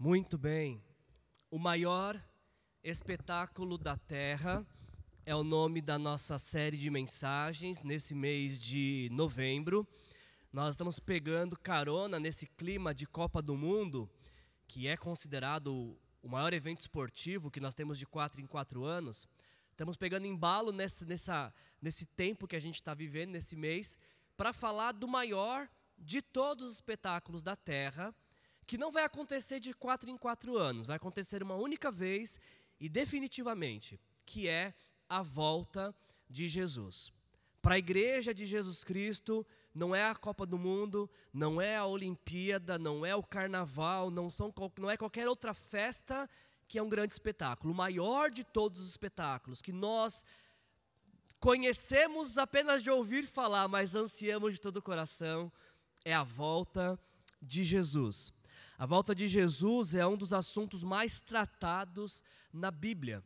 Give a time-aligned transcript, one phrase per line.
[0.00, 0.80] Muito bem.
[1.50, 2.24] O maior
[2.84, 4.64] espetáculo da Terra
[5.26, 9.84] é o nome da nossa série de mensagens nesse mês de novembro.
[10.54, 14.08] Nós estamos pegando carona nesse clima de Copa do Mundo,
[14.68, 19.26] que é considerado o maior evento esportivo que nós temos de quatro em quatro anos.
[19.72, 21.52] Estamos pegando embalo nesse, nessa,
[21.82, 23.98] nesse tempo que a gente está vivendo, nesse mês,
[24.36, 25.68] para falar do maior
[25.98, 28.14] de todos os espetáculos da Terra
[28.68, 32.38] que não vai acontecer de quatro em quatro anos, vai acontecer uma única vez
[32.78, 34.74] e definitivamente, que é
[35.08, 35.94] a volta
[36.28, 37.10] de Jesus.
[37.62, 41.86] Para a igreja de Jesus Cristo, não é a Copa do Mundo, não é a
[41.86, 46.28] Olimpíada, não é o Carnaval, não, são, não é qualquer outra festa
[46.68, 47.72] que é um grande espetáculo.
[47.72, 50.26] O maior de todos os espetáculos que nós
[51.40, 55.50] conhecemos apenas de ouvir falar, mas ansiamos de todo o coração,
[56.04, 57.00] é a volta
[57.40, 58.36] de Jesus.
[58.78, 63.24] A volta de Jesus é um dos assuntos mais tratados na Bíblia.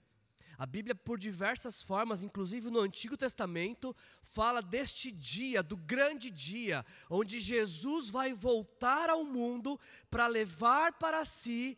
[0.57, 6.87] A Bíblia, por diversas formas, inclusive no Antigo Testamento, fala deste dia, do grande dia,
[7.11, 9.79] onde Jesus vai voltar ao mundo
[10.11, 11.77] para levar para si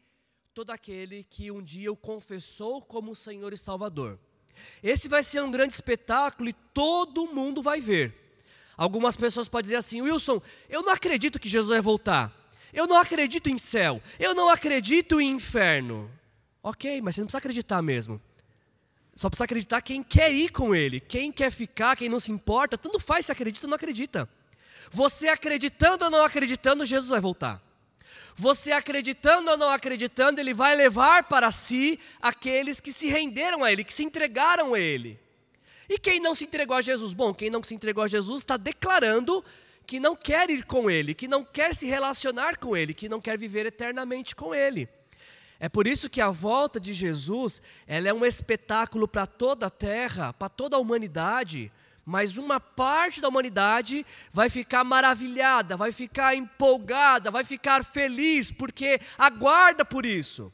[0.54, 4.20] todo aquele que um dia o confessou como Senhor e Salvador.
[4.84, 8.38] Esse vai ser um grande espetáculo e todo mundo vai ver.
[8.76, 12.43] Algumas pessoas podem dizer assim: Wilson, eu não acredito que Jesus vai voltar.
[12.74, 14.02] Eu não acredito em céu.
[14.18, 16.10] Eu não acredito em inferno.
[16.62, 18.20] Ok, mas você não precisa acreditar mesmo.
[19.14, 20.98] Só precisa acreditar quem quer ir com ele.
[20.98, 22.76] Quem quer ficar, quem não se importa.
[22.76, 24.28] Tanto faz se acredita ou não acredita.
[24.90, 27.62] Você acreditando ou não acreditando, Jesus vai voltar.
[28.34, 33.70] Você acreditando ou não acreditando, ele vai levar para si aqueles que se renderam a
[33.70, 35.18] ele, que se entregaram a ele.
[35.88, 37.14] E quem não se entregou a Jesus?
[37.14, 39.44] Bom, quem não se entregou a Jesus está declarando
[39.86, 43.20] que não quer ir com Ele, que não quer se relacionar com Ele, que não
[43.20, 44.88] quer viver eternamente com Ele.
[45.60, 49.70] É por isso que a volta de Jesus, ela é um espetáculo para toda a
[49.70, 51.70] terra, para toda a humanidade,
[52.04, 59.00] mas uma parte da humanidade vai ficar maravilhada, vai ficar empolgada, vai ficar feliz, porque
[59.16, 60.52] aguarda por isso.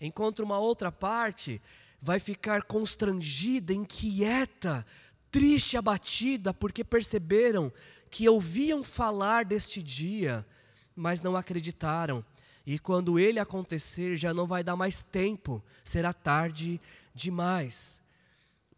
[0.00, 1.60] Enquanto uma outra parte
[2.00, 4.86] vai ficar constrangida, inquieta,
[5.30, 7.72] triste, abatida, porque perceberam
[8.10, 10.46] que ouviam falar deste dia,
[10.94, 12.24] mas não acreditaram.
[12.66, 16.80] E quando ele acontecer, já não vai dar mais tempo, será tarde
[17.14, 18.02] demais.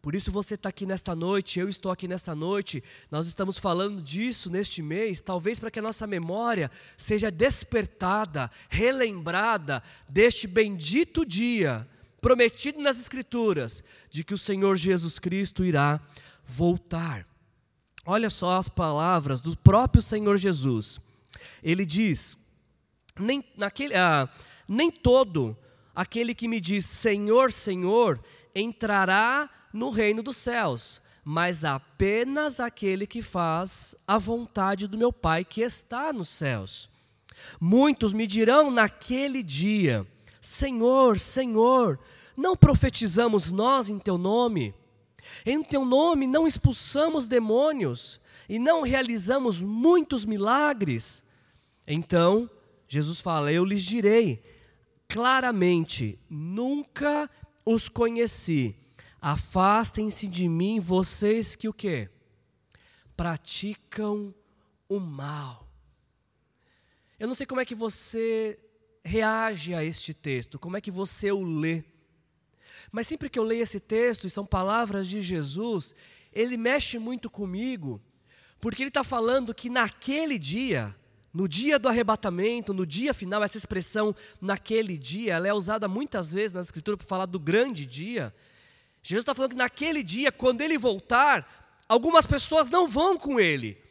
[0.01, 4.01] Por isso você está aqui nesta noite, eu estou aqui nesta noite, nós estamos falando
[4.01, 11.87] disso neste mês, talvez para que a nossa memória seja despertada, relembrada deste bendito dia,
[12.19, 16.01] prometido nas Escrituras, de que o Senhor Jesus Cristo irá
[16.47, 17.30] voltar.
[18.05, 20.99] Olha só as palavras do próprio Senhor Jesus.
[21.61, 22.37] Ele diz:
[23.19, 24.27] nem, naquele, ah,
[24.67, 25.55] nem todo
[25.95, 28.19] aquele que me diz Senhor, Senhor,
[28.55, 35.45] entrará no reino dos céus, mas apenas aquele que faz a vontade do meu Pai
[35.45, 36.89] que está nos céus.
[37.59, 40.07] Muitos me dirão naquele dia:
[40.41, 41.99] Senhor, Senhor,
[42.35, 44.73] não profetizamos nós em teu nome?
[45.45, 51.23] Em teu nome não expulsamos demônios e não realizamos muitos milagres.
[51.87, 52.49] Então,
[52.87, 54.43] Jesus fala: Eu lhes direi
[55.07, 57.29] claramente: nunca
[57.65, 58.75] os conheci.
[59.21, 62.09] Afastem-se de mim, vocês que o quê?
[63.15, 64.33] Praticam
[64.89, 65.67] o mal.
[67.19, 68.57] Eu não sei como é que você
[69.03, 71.83] reage a este texto, como é que você o lê.
[72.91, 75.95] Mas sempre que eu leio esse texto, e são palavras de Jesus,
[76.33, 78.01] ele mexe muito comigo,
[78.59, 80.95] porque ele está falando que naquele dia,
[81.33, 86.33] no dia do arrebatamento, no dia final, essa expressão naquele dia, ela é usada muitas
[86.33, 88.33] vezes na Escritura para falar do grande dia.
[89.01, 93.81] Jesus está falando que naquele dia, quando ele voltar, algumas pessoas não vão com ele.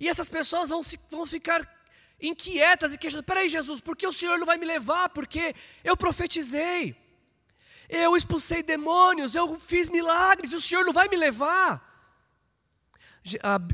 [0.00, 1.66] E essas pessoas vão, se, vão ficar
[2.20, 5.08] inquietas e questionando: peraí, Jesus, por que o Senhor não vai me levar?
[5.08, 6.96] Porque eu profetizei.
[7.88, 11.86] Eu expulsei demônios, eu fiz milagres, o Senhor não vai me levar.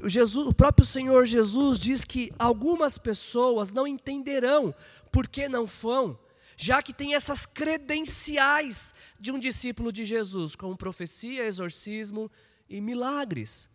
[0.05, 4.75] Jesus, o próprio Senhor Jesus diz que algumas pessoas não entenderão
[5.13, 6.19] por que não vão,
[6.57, 12.31] já que tem essas credenciais de um discípulo de Jesus, como profecia, exorcismo
[12.69, 13.69] e milagres.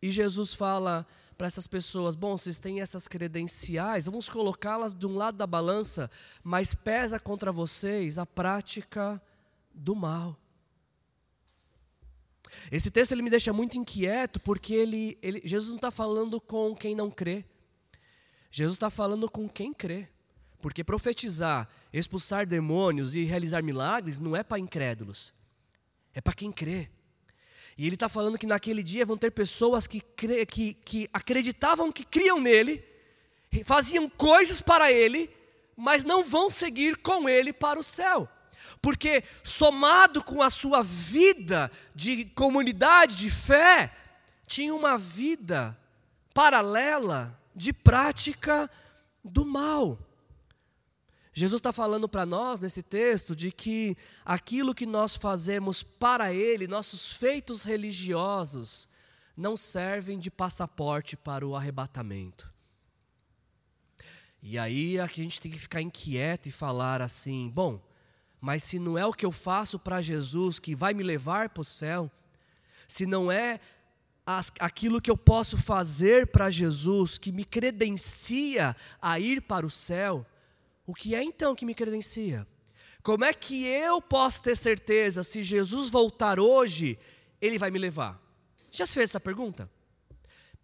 [0.00, 1.06] E Jesus fala
[1.36, 6.10] para essas pessoas: bom, vocês têm essas credenciais, vamos colocá-las de um lado da balança,
[6.42, 9.22] mas pesa contra vocês a prática
[9.78, 10.38] do mal.
[12.70, 16.74] Esse texto ele me deixa muito inquieto porque ele, ele Jesus não está falando com
[16.74, 17.44] quem não crê.
[18.50, 20.08] Jesus está falando com quem crê.
[20.60, 25.32] Porque profetizar, expulsar demônios e realizar milagres não é para incrédulos,
[26.12, 26.90] é para quem crê.
[27.76, 30.44] E ele está falando que naquele dia vão ter pessoas que, cre...
[30.46, 32.84] que, que acreditavam que criam nele,
[33.64, 35.30] faziam coisas para ele,
[35.76, 38.28] mas não vão seguir com ele para o céu.
[38.80, 43.94] Porque somado com a sua vida de comunidade, de fé,
[44.46, 45.78] tinha uma vida
[46.32, 48.70] paralela de prática
[49.24, 49.98] do mal.
[51.32, 56.66] Jesus está falando para nós nesse texto de que aquilo que nós fazemos para Ele,
[56.66, 58.88] nossos feitos religiosos,
[59.36, 62.52] não servem de passaporte para o arrebatamento.
[64.42, 67.80] E aí a gente tem que ficar inquieto e falar assim: bom,
[68.40, 71.60] mas se não é o que eu faço para Jesus que vai me levar para
[71.60, 72.10] o céu,
[72.86, 73.60] se não é
[74.58, 80.26] aquilo que eu posso fazer para Jesus que me credencia a ir para o céu,
[80.86, 82.46] o que é então que me credencia?
[83.02, 86.98] Como é que eu posso ter certeza se Jesus voltar hoje,
[87.40, 88.20] ele vai me levar?
[88.70, 89.70] Já se fez essa pergunta?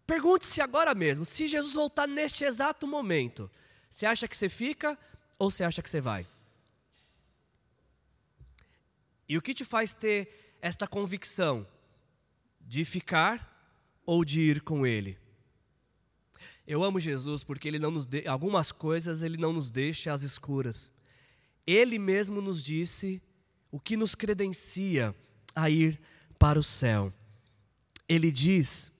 [0.06, 3.50] Pergunte-se agora mesmo: se Jesus voltar neste exato momento,
[3.88, 4.98] você acha que você fica
[5.38, 6.26] ou você acha que você vai?
[9.28, 11.66] E o que te faz ter esta convicção
[12.60, 13.50] de ficar
[14.04, 15.18] ou de ir com Ele?
[16.66, 18.26] Eu amo Jesus porque ele não nos de...
[18.26, 20.90] algumas coisas ele não nos deixa às escuras.
[21.66, 23.22] Ele mesmo nos disse
[23.70, 25.14] o que nos credencia
[25.54, 26.00] a ir
[26.38, 27.12] para o céu.
[28.08, 28.90] Ele diz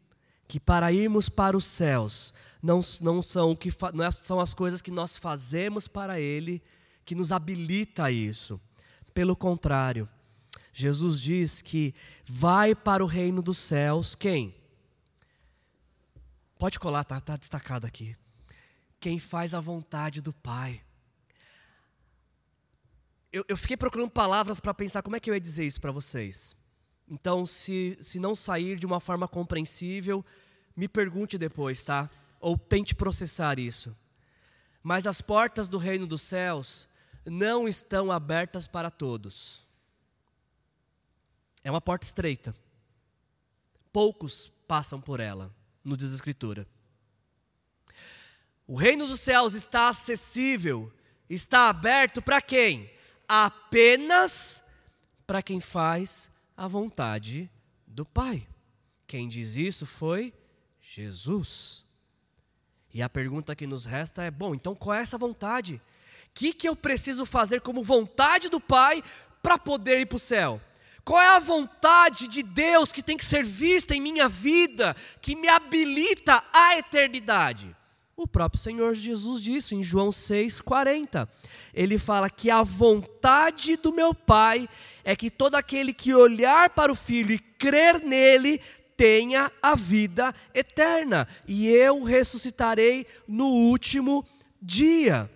[0.47, 4.53] que para irmos para os céus não, não, são, o que não é, são as
[4.53, 6.63] coisas que nós fazemos para Ele
[7.05, 8.61] que nos habilita a isso.
[9.15, 10.09] Pelo contrário,
[10.75, 11.95] Jesus diz que
[12.27, 14.53] vai para o reino dos céus quem?
[16.59, 18.17] Pode colar, tá, tá destacado aqui.
[18.99, 20.83] Quem faz a vontade do Pai.
[23.33, 25.93] Eu, eu fiquei procurando palavras para pensar como é que eu ia dizer isso para
[25.93, 26.57] vocês.
[27.09, 30.25] Então, se, se não sair de uma forma compreensível,
[30.75, 32.11] me pergunte depois, tá?
[32.41, 33.97] Ou tente processar isso.
[34.83, 36.89] Mas as portas do reino dos céus
[37.25, 39.64] não estão abertas para todos.
[41.65, 42.55] É uma porta estreita.
[43.91, 45.53] Poucos passam por ela
[45.83, 46.67] no diz a Escritura.
[48.67, 50.93] O reino dos céus está acessível,
[51.29, 52.91] está aberto para quem?
[53.29, 54.63] Apenas
[55.27, 57.51] para quem faz a vontade
[57.87, 58.47] do Pai.
[59.07, 60.33] Quem diz isso foi
[60.81, 61.85] Jesus.
[62.93, 65.75] E a pergunta que nos resta é: bom, então qual é essa vontade?
[65.75, 65.81] O
[66.35, 69.03] que, que eu preciso fazer como vontade do Pai
[69.43, 70.61] para poder ir para o céu?
[71.05, 75.37] Qual é a vontade de Deus que tem que ser vista em minha vida, que
[75.37, 77.77] me habilita à eternidade?
[78.17, 81.29] O próprio Senhor Jesus disse em João 6,40.
[81.75, 84.69] Ele fala que a vontade do meu Pai
[85.03, 88.61] é que todo aquele que olhar para o Filho e crer nele
[88.97, 94.25] tenha a vida eterna, e eu ressuscitarei no último
[94.63, 95.29] dia.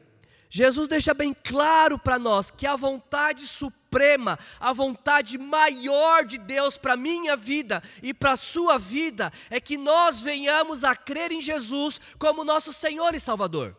[0.51, 6.79] Jesus deixa bem claro para nós que a vontade suprema, a vontade maior de Deus
[6.79, 11.33] para a minha vida e para a sua vida é que nós venhamos a crer
[11.33, 13.77] em Jesus como nosso Senhor e Salvador.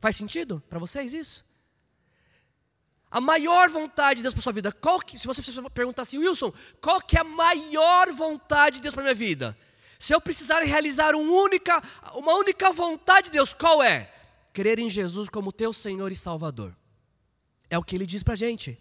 [0.00, 1.46] Faz sentido para vocês isso?
[3.10, 4.70] A maior vontade de Deus para sua vida,
[5.06, 9.02] que, se você perguntar assim, Wilson, qual que é a maior vontade de Deus para
[9.02, 9.56] minha vida?
[9.98, 11.82] Se eu precisar realizar um única,
[12.14, 14.12] uma única vontade de Deus, qual é?
[14.56, 16.74] Crer em Jesus como teu Senhor e Salvador.
[17.68, 18.80] É o que ele diz para a gente.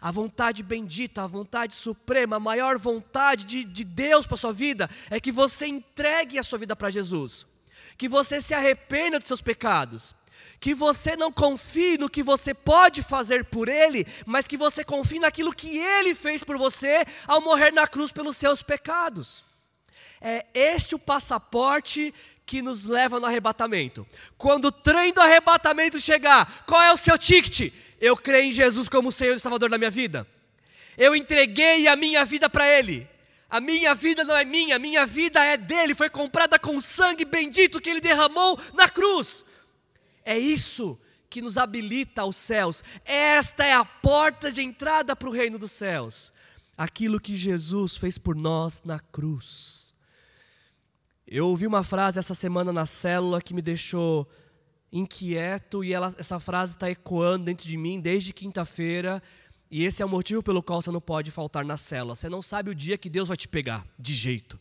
[0.00, 4.90] A vontade bendita, a vontade suprema, a maior vontade de, de Deus para sua vida
[5.08, 7.46] é que você entregue a sua vida para Jesus,
[7.96, 10.16] que você se arrependa dos seus pecados,
[10.58, 15.20] que você não confie no que você pode fazer por Ele, mas que você confie
[15.20, 19.44] naquilo que Ele fez por você ao morrer na cruz pelos seus pecados.
[20.20, 22.12] É este o passaporte
[22.46, 24.06] que nos leva no arrebatamento.
[24.36, 27.72] Quando o trem do arrebatamento chegar, qual é o seu ticket?
[28.00, 30.26] Eu creio em Jesus como Senhor e Salvador da minha vida.
[30.96, 33.08] Eu entreguei a minha vida para Ele.
[33.54, 36.80] A minha vida não é minha, a minha vida é dele, foi comprada com o
[36.80, 39.44] sangue bendito que ele derramou na cruz.
[40.24, 40.98] É isso
[41.30, 42.82] que nos habilita aos céus.
[43.04, 46.32] Esta é a porta de entrada para o reino dos céus.
[46.76, 49.83] Aquilo que Jesus fez por nós na cruz.
[51.26, 54.28] Eu ouvi uma frase essa semana na célula que me deixou
[54.92, 59.22] inquieto e ela, essa frase está ecoando dentro de mim desde quinta-feira.
[59.70, 62.14] E esse é o motivo pelo qual você não pode faltar na célula.
[62.14, 64.60] Você não sabe o dia que Deus vai te pegar, de jeito.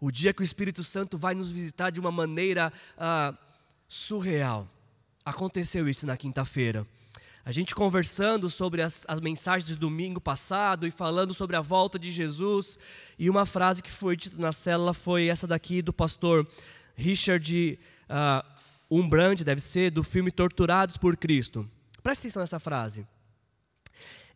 [0.00, 3.34] O dia que o Espírito Santo vai nos visitar de uma maneira ah,
[3.86, 4.66] surreal.
[5.24, 6.86] aconteceu isso na quinta-feira.
[7.44, 11.98] A gente conversando sobre as, as, mensagens do domingo passado e falando sobre a volta
[11.98, 12.78] de Jesus,
[13.18, 16.46] e uma frase que foi dita na célula foi essa daqui do pastor
[16.94, 18.46] Richard uh,
[18.88, 21.68] Umbrand, deve ser, do filme Torturados por Cristo.
[22.02, 23.06] Preste atenção nessa frase.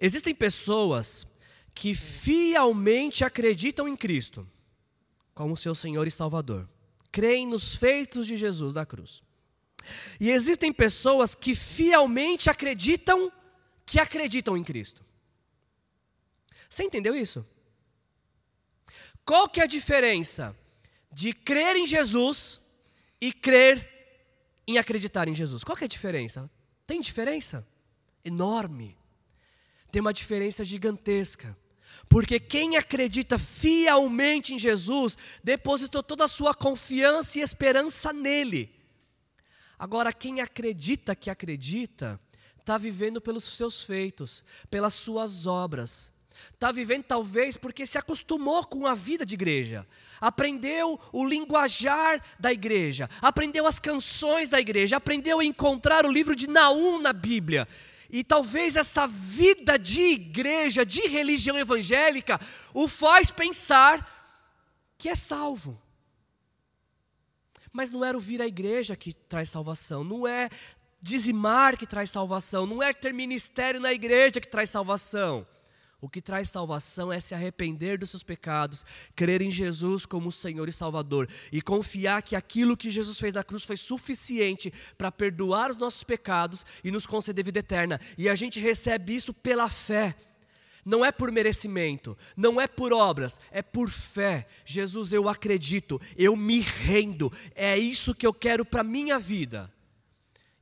[0.00, 1.26] Existem pessoas
[1.74, 4.46] que fielmente acreditam em Cristo
[5.36, 6.66] como seu Senhor e Salvador,
[7.12, 9.22] creem nos feitos de Jesus na cruz.
[10.20, 13.32] E existem pessoas que fielmente acreditam
[13.86, 15.04] que acreditam em Cristo.
[16.68, 17.46] Você entendeu isso?
[19.24, 20.56] Qual que é a diferença
[21.12, 22.60] de crer em Jesus
[23.20, 23.88] e crer
[24.66, 25.64] em acreditar em Jesus?
[25.64, 26.50] Qual que é a diferença?
[26.86, 27.66] Tem diferença?
[28.24, 28.98] Enorme.
[29.90, 31.56] Tem uma diferença gigantesca.
[32.08, 38.75] Porque quem acredita fielmente em Jesus, depositou toda a sua confiança e esperança nele.
[39.78, 42.20] Agora, quem acredita que acredita,
[42.58, 46.12] está vivendo pelos seus feitos, pelas suas obras.
[46.52, 49.86] Está vivendo talvez porque se acostumou com a vida de igreja,
[50.20, 56.36] aprendeu o linguajar da igreja, aprendeu as canções da igreja, aprendeu a encontrar o livro
[56.36, 57.66] de Naum na Bíblia.
[58.10, 62.38] E talvez essa vida de igreja, de religião evangélica,
[62.74, 64.14] o faz pensar
[64.98, 65.80] que é salvo.
[67.76, 70.48] Mas não era o vir à igreja que traz salvação, não é
[71.02, 75.46] dizimar que traz salvação, não é ter ministério na igreja que traz salvação.
[76.00, 78.82] O que traz salvação é se arrepender dos seus pecados,
[79.14, 83.44] crer em Jesus como Senhor e Salvador e confiar que aquilo que Jesus fez na
[83.44, 88.00] cruz foi suficiente para perdoar os nossos pecados e nos conceder vida eterna.
[88.16, 90.16] E a gente recebe isso pela fé
[90.86, 94.46] não é por merecimento, não é por obras, é por fé.
[94.64, 99.68] Jesus, eu acredito, eu me rendo, é isso que eu quero para minha vida.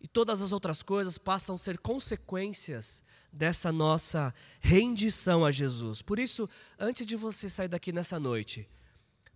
[0.01, 6.01] E todas as outras coisas passam a ser consequências dessa nossa rendição a Jesus.
[6.01, 8.67] Por isso, antes de você sair daqui nessa noite,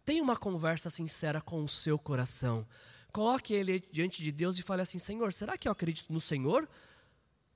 [0.06, 2.66] tenha uma conversa sincera com o seu coração.
[3.12, 6.66] Coloque ele diante de Deus e fale assim: Senhor, será que eu acredito no Senhor?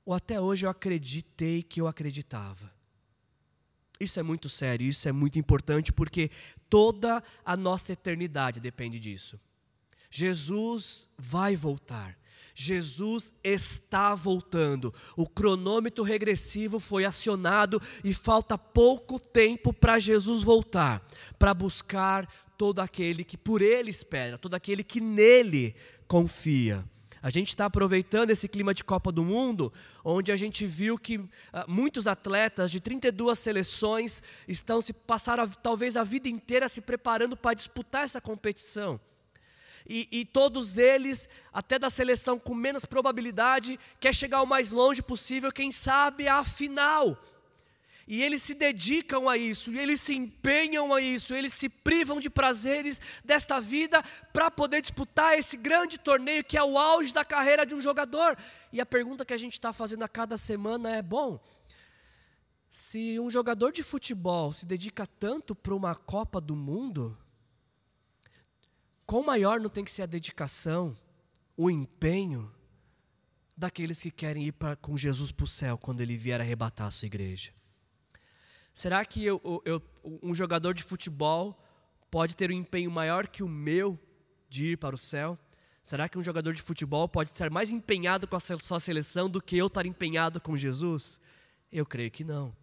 [0.04, 2.81] Ou até hoje eu acreditei que eu acreditava?
[4.02, 6.30] Isso é muito sério, isso é muito importante porque
[6.68, 9.38] toda a nossa eternidade depende disso.
[10.10, 12.18] Jesus vai voltar.
[12.54, 14.92] Jesus está voltando.
[15.16, 21.02] O cronômetro regressivo foi acionado e falta pouco tempo para Jesus voltar,
[21.38, 22.28] para buscar
[22.58, 25.74] todo aquele que por ele espera, todo aquele que nele
[26.06, 26.84] confia.
[27.22, 29.72] A gente está aproveitando esse clima de Copa do Mundo,
[30.04, 31.28] onde a gente viu que uh,
[31.68, 37.54] muitos atletas de 32 seleções estão se passaram talvez a vida inteira se preparando para
[37.54, 39.00] disputar essa competição.
[39.88, 45.02] E, e, todos eles, até da seleção com menos probabilidade, quer chegar o mais longe
[45.02, 47.16] possível, quem sabe a final.
[48.06, 52.20] E eles se dedicam a isso, e eles se empenham a isso, eles se privam
[52.20, 57.24] de prazeres desta vida para poder disputar esse grande torneio que é o auge da
[57.24, 58.36] carreira de um jogador.
[58.72, 61.40] E a pergunta que a gente está fazendo a cada semana é: bom,
[62.68, 67.16] se um jogador de futebol se dedica tanto para uma Copa do Mundo,
[69.06, 70.96] quão maior não tem que ser a dedicação,
[71.56, 72.52] o empenho
[73.54, 76.90] daqueles que querem ir pra, com Jesus para o céu quando ele vier arrebatar a
[76.90, 77.52] sua igreja?
[78.74, 79.82] Será que eu, eu,
[80.22, 81.58] um jogador de futebol
[82.10, 83.98] pode ter um empenho maior que o meu
[84.48, 85.38] de ir para o céu?
[85.82, 89.42] Será que um jogador de futebol pode ser mais empenhado com a sua seleção do
[89.42, 91.20] que eu estar empenhado com Jesus?
[91.70, 92.54] Eu creio que não.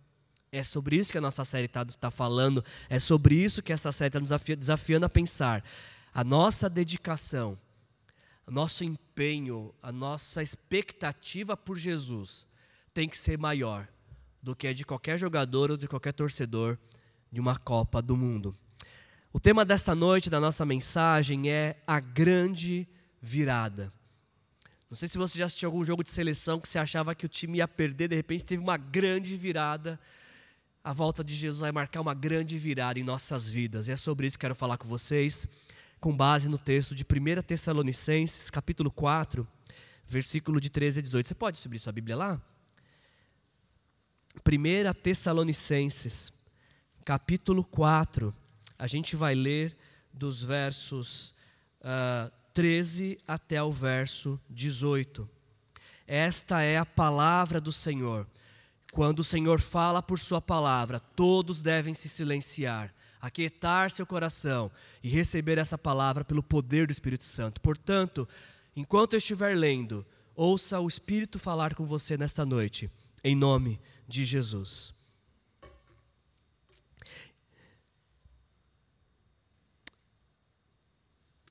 [0.52, 3.92] É sobre isso que a nossa série está tá falando, é sobre isso que essa
[3.92, 5.64] série está nos desafia, desafiando a pensar.
[6.12, 7.60] A nossa dedicação,
[8.48, 12.48] o nosso empenho, a nossa expectativa por Jesus
[12.96, 13.88] tem que ser maior
[14.42, 16.78] do que a de qualquer jogador ou de qualquer torcedor
[17.32, 18.56] de uma Copa do Mundo.
[19.32, 22.88] O tema desta noite da nossa mensagem é a grande
[23.22, 23.94] virada.
[24.90, 27.30] Não sei se você já assistiu algum jogo de seleção que você achava que o
[27.30, 30.00] time ia perder, de repente teve uma grande virada.
[30.84, 33.88] A volta de Jesus vai marcar uma grande virada em nossas vidas.
[33.88, 35.48] E é sobre isso que quero falar com vocês,
[36.00, 39.48] com base no texto de 1 Tessalonicenses, capítulo 4,
[40.08, 41.28] versículo de 13 a 18.
[41.28, 42.42] Você pode subir sua Bíblia lá?
[44.40, 46.32] 1 Tessalonicenses,
[47.04, 48.34] capítulo 4,
[48.78, 49.76] a gente vai ler
[50.14, 51.30] dos versos
[51.82, 55.30] uh, ah, 13 até o verso 18.
[56.08, 58.26] Esta é a palavra do Senhor.
[58.92, 64.72] Quando o Senhor fala por Sua palavra, todos devem se silenciar, aquietar seu coração
[65.04, 67.62] e receber essa palavra pelo poder do Espírito Santo.
[67.62, 68.28] Portanto,
[68.76, 72.90] enquanto eu estiver lendo, ouça o Espírito falar com você nesta noite,
[73.24, 73.80] em nome de
[74.26, 74.94] Jesus.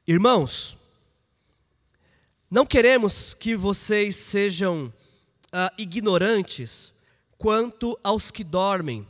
[0.06, 0.76] Irmãos,
[2.50, 4.90] não queremos que vocês sejam
[5.52, 6.94] ah, ignorantes
[7.36, 9.06] quanto aos que dormem,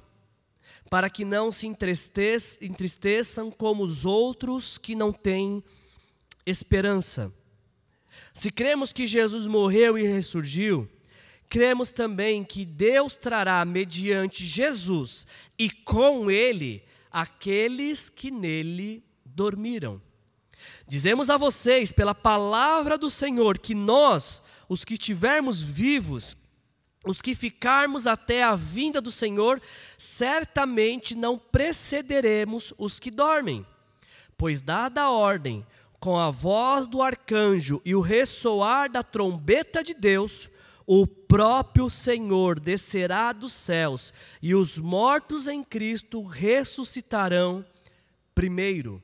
[0.90, 5.62] para que não se entristeçam como os outros que não têm
[6.44, 7.32] esperança.
[8.34, 10.88] Se cremos que Jesus morreu e ressurgiu,
[11.48, 15.26] cremos também que Deus trará mediante Jesus
[15.58, 20.00] e com ele aqueles que nele dormiram.
[20.86, 26.36] Dizemos a vocês, pela palavra do Senhor, que nós, os que estivermos vivos,
[27.06, 29.60] os que ficarmos até a vinda do Senhor,
[29.96, 33.66] certamente não precederemos os que dormem.
[34.36, 35.66] Pois, dada a ordem,
[36.00, 40.50] com a voz do arcanjo e o ressoar da trombeta de Deus,
[40.90, 47.62] o próprio Senhor descerá dos céus e os mortos em Cristo ressuscitarão
[48.34, 49.02] primeiro.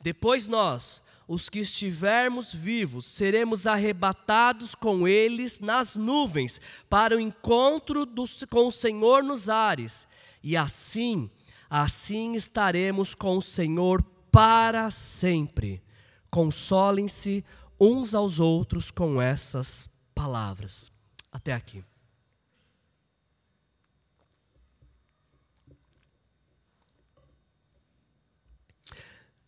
[0.00, 8.06] Depois nós, os que estivermos vivos, seremos arrebatados com eles nas nuvens, para o encontro
[8.06, 10.08] do, com o Senhor nos ares.
[10.42, 11.30] E assim,
[11.68, 15.82] assim estaremos com o Senhor para sempre.
[16.30, 17.44] Consolem-se
[17.78, 19.95] uns aos outros com essas palavras.
[21.30, 21.84] Até aqui.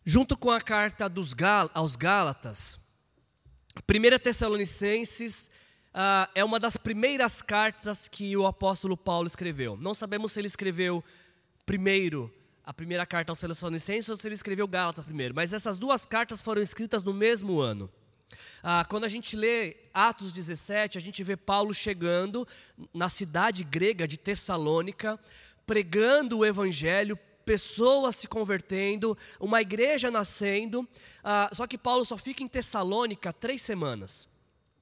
[0.05, 2.79] Junto com a carta dos Gal aos Gálatas,
[3.87, 5.51] 1 Tessalonicenses
[5.93, 9.77] uh, é uma das primeiras cartas que o apóstolo Paulo escreveu.
[9.77, 11.03] Não sabemos se ele escreveu
[11.65, 12.33] primeiro
[12.63, 16.41] a primeira carta aos Tessalonicenses ou se ele escreveu Gálatas primeiro, mas essas duas cartas
[16.41, 17.91] foram escritas no mesmo ano.
[18.61, 22.47] Ah, quando a gente lê Atos 17, a gente vê Paulo chegando
[22.93, 25.19] na cidade grega de Tessalônica,
[25.65, 30.87] pregando o evangelho, pessoas se convertendo, uma igreja nascendo.
[31.23, 34.27] Ah, só que Paulo só fica em Tessalônica três semanas.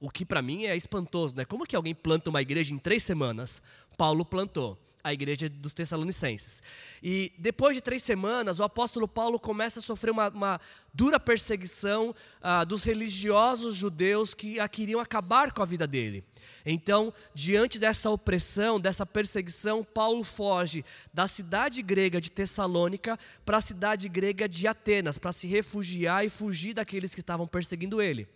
[0.00, 1.44] O que para mim é espantoso, né?
[1.44, 3.60] Como que alguém planta uma igreja em três semanas?
[3.96, 6.62] Paulo plantou a igreja dos Tessalonicenses.
[7.02, 10.60] E depois de três semanas, o apóstolo Paulo começa a sofrer uma, uma
[10.92, 16.24] dura perseguição ah, dos religiosos judeus que a queriam acabar com a vida dele.
[16.64, 23.62] Então, diante dessa opressão, dessa perseguição, Paulo foge da cidade grega de Tessalônica para a
[23.62, 28.28] cidade grega de Atenas, para se refugiar e fugir daqueles que estavam perseguindo ele.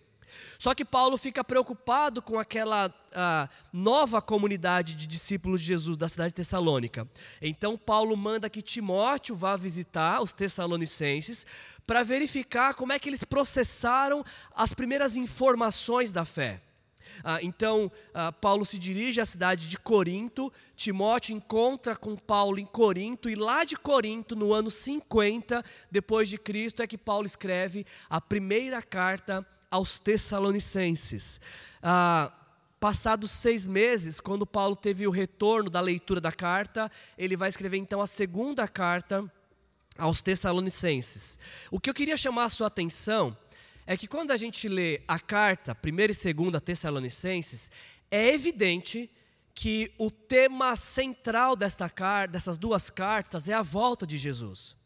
[0.59, 2.93] Só que Paulo fica preocupado com aquela
[3.73, 7.07] nova comunidade de discípulos de Jesus da cidade de Tessalônica.
[7.41, 11.45] Então, Paulo manda que Timóteo vá visitar os tessalonicenses
[11.87, 16.63] para verificar como é que eles processaram as primeiras informações da fé.
[17.25, 22.67] Ah, então, ah, Paulo se dirige à cidade de Corinto, Timóteo encontra com Paulo em
[22.67, 27.85] Corinto, e lá de Corinto, no ano 50 depois de Cristo, é que Paulo escreve
[28.09, 31.41] a primeira carta aos Tessalonicenses.
[31.83, 32.31] Ah,
[32.79, 37.79] passados seis meses, quando Paulo teve o retorno da leitura da carta, ele vai escrever
[37.79, 39.25] então a segunda carta
[39.97, 41.39] aos Tessalonicenses.
[41.71, 43.37] O que eu queria chamar a sua atenção
[43.87, 47.71] é que quando a gente lê a carta, primeira e segunda Tessalonicenses,
[48.11, 49.11] é evidente
[49.55, 54.77] que o tema central desta carta, dessas duas cartas é a volta de Jesus.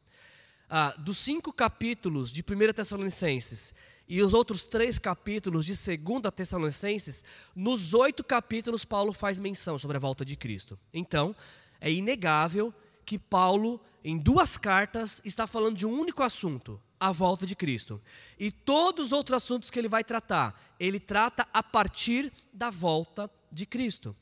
[0.69, 3.73] Ah, dos cinco capítulos de 1 Tessalonicenses
[4.09, 9.97] e os outros três capítulos de 2 Tessalonicenses, nos oito capítulos Paulo faz menção sobre
[9.97, 10.79] a volta de Cristo.
[10.93, 11.35] Então,
[11.81, 12.73] é inegável
[13.05, 18.01] que Paulo, em duas cartas, está falando de um único assunto, a volta de Cristo.
[18.39, 23.31] E todos os outros assuntos que ele vai tratar, ele trata a partir da volta
[23.51, 24.15] de Cristo.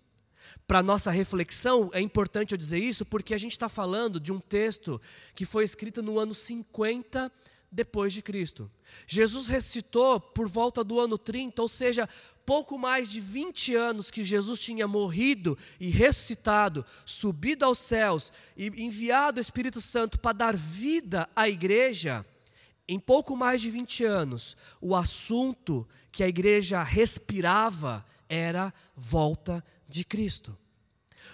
[0.67, 4.41] Para nossa reflexão, é importante eu dizer isso, porque a gente está falando de um
[4.41, 5.01] texto
[5.35, 7.33] que foi escrito no ano 50
[7.75, 8.71] depois de Cristo.
[9.07, 12.09] Jesus ressuscitou por volta do ano 30, ou seja,
[12.47, 18.67] pouco mais de 20 anos que Jesus tinha morrido e ressuscitado, subido aos céus e
[18.83, 22.25] enviado o Espírito Santo para dar vida à igreja,
[22.87, 30.05] em pouco mais de 20 anos, o assunto que a igreja respirava era volta de
[30.05, 30.57] Cristo.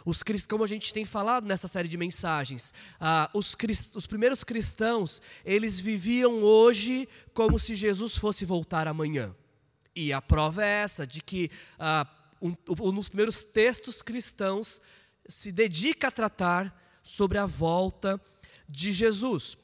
[0.04, 3.56] Os, como a gente tem falado nessa série de mensagens, ah, os,
[3.94, 9.34] os primeiros cristãos, eles viviam hoje como se Jesus fosse voltar amanhã.
[9.94, 12.06] E a prova é essa, de que ah,
[12.40, 14.80] um, um dos primeiros textos cristãos
[15.28, 18.20] se dedica a tratar sobre a volta
[18.68, 19.56] de Jesus.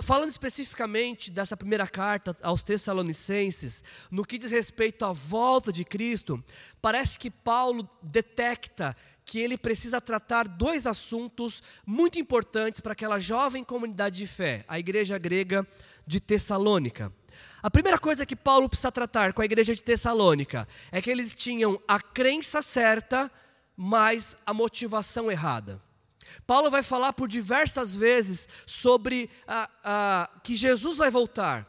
[0.00, 6.42] falando especificamente dessa primeira carta aos Tessalonicenses, no que diz respeito à volta de Cristo,
[6.80, 13.64] parece que Paulo detecta que ele precisa tratar dois assuntos muito importantes para aquela jovem
[13.64, 15.66] comunidade de fé, a igreja grega
[16.06, 17.12] de Tessalônica.
[17.62, 21.34] A primeira coisa que Paulo precisa tratar com a igreja de Tessalônica é que eles
[21.34, 23.30] tinham a crença certa,
[23.76, 25.80] mas a motivação errada.
[26.46, 31.66] Paulo vai falar por diversas vezes sobre a, a, que Jesus vai voltar,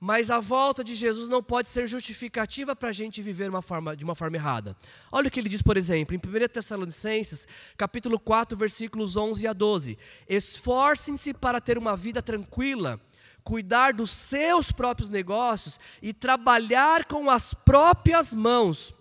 [0.00, 3.94] mas a volta de Jesus não pode ser justificativa para a gente viver uma forma,
[3.94, 4.74] de uma forma errada.
[5.12, 9.52] Olha o que ele diz, por exemplo, em 1 Tessalonicenses, capítulo 4, versículos 11 a
[9.52, 9.98] 12.
[10.26, 12.98] Esforcem-se para ter uma vida tranquila,
[13.44, 18.94] cuidar dos seus próprios negócios e trabalhar com as próprias mãos,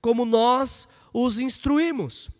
[0.00, 2.30] como nós os instruímos.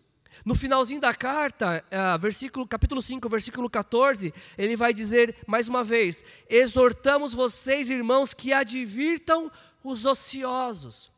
[0.48, 5.84] No finalzinho da carta, uh, versículo, capítulo 5, versículo 14, ele vai dizer mais uma
[5.84, 9.52] vez: Exortamos vocês, irmãos, que advirtam
[9.84, 11.12] os ociosos.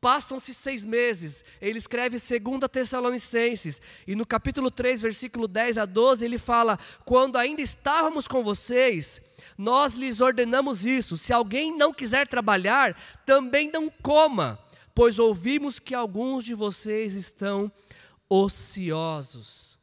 [0.00, 6.24] Passam-se seis meses, ele escreve 2 Tessalonicenses, e no capítulo 3, versículo 10 a 12,
[6.24, 9.20] ele fala: Quando ainda estávamos com vocês,
[9.58, 14.58] nós lhes ordenamos isso: se alguém não quiser trabalhar, também não coma,
[14.94, 17.70] pois ouvimos que alguns de vocês estão
[18.28, 19.78] ociosos.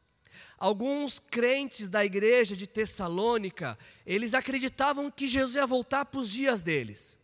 [0.57, 6.61] Alguns crentes da igreja de Tessalônica, eles acreditavam que Jesus ia voltar para os dias
[6.61, 7.17] deles.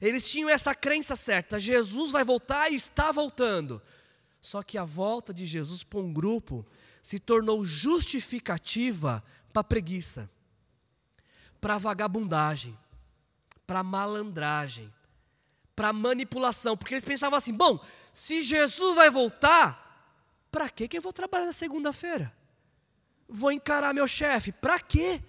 [0.00, 3.82] Eles tinham essa crença certa: Jesus vai voltar e está voltando.
[4.40, 6.66] Só que a volta de Jesus para um grupo
[7.02, 10.30] se tornou justificativa para preguiça,
[11.60, 12.78] para vagabundagem,
[13.66, 14.92] para malandragem,
[15.76, 17.78] para manipulação, porque eles pensavam assim: bom,
[18.12, 19.89] se Jesus vai voltar,
[20.50, 22.34] para que eu vou trabalhar na segunda-feira?
[23.28, 25.22] Vou encarar meu chefe, para quê?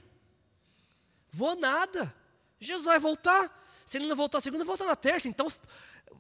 [1.32, 2.14] Vou nada.
[2.60, 3.60] Jesus vai voltar.
[3.86, 5.28] Se ele não voltar na segunda, volta na terça.
[5.28, 5.48] Então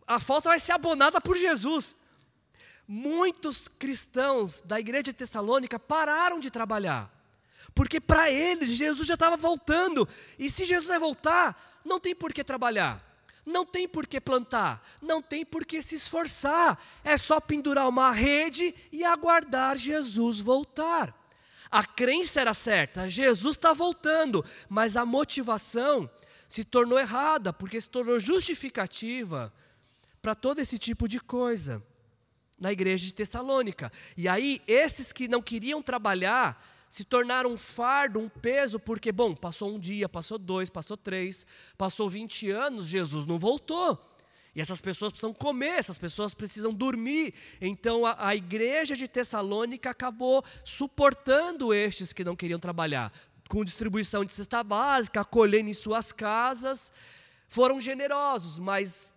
[0.07, 1.95] a falta vai ser abonada por Jesus.
[2.87, 7.11] Muitos cristãos da igreja de Tessalônica pararam de trabalhar.
[7.73, 10.07] Porque para eles Jesus já estava voltando.
[10.37, 13.10] E se Jesus vai voltar, não tem por que trabalhar.
[13.45, 18.11] Não tem por que plantar, não tem por que se esforçar, é só pendurar uma
[18.11, 21.15] rede e aguardar Jesus voltar.
[21.69, 26.09] A crença era certa, Jesus está voltando, mas a motivação
[26.47, 29.53] se tornou errada, porque se tornou justificativa
[30.21, 31.81] para todo esse tipo de coisa
[32.59, 33.91] na igreja de Tessalônica.
[34.15, 39.33] E aí, esses que não queriam trabalhar, se tornaram um fardo, um peso, porque, bom,
[39.33, 41.45] passou um dia, passou dois, passou três,
[41.77, 43.97] passou 20 anos, Jesus não voltou.
[44.53, 47.33] E essas pessoas precisam comer, essas pessoas precisam dormir.
[47.61, 53.09] Então a, a igreja de Tessalônica acabou suportando estes que não queriam trabalhar,
[53.47, 56.91] com distribuição de cesta básica, acolhendo em suas casas.
[57.47, 59.13] Foram generosos, mas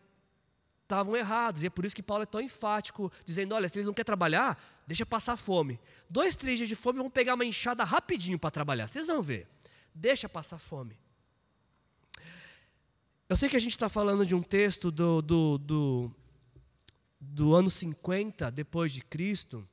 [0.85, 1.65] estavam errados.
[1.65, 4.07] E é por isso que Paulo é tão enfático, dizendo: olha, se eles não querem
[4.07, 4.57] trabalhar,
[4.87, 5.81] deixa passar fome.
[6.14, 8.87] Dois, três dias de fome vão pegar uma enxada rapidinho para trabalhar.
[8.87, 9.48] Vocês vão ver.
[9.92, 10.96] Deixa passar fome.
[13.29, 16.12] Eu sei que a gente está falando de um texto do, do, do,
[17.18, 19.68] do ano 50 depois de Cristo,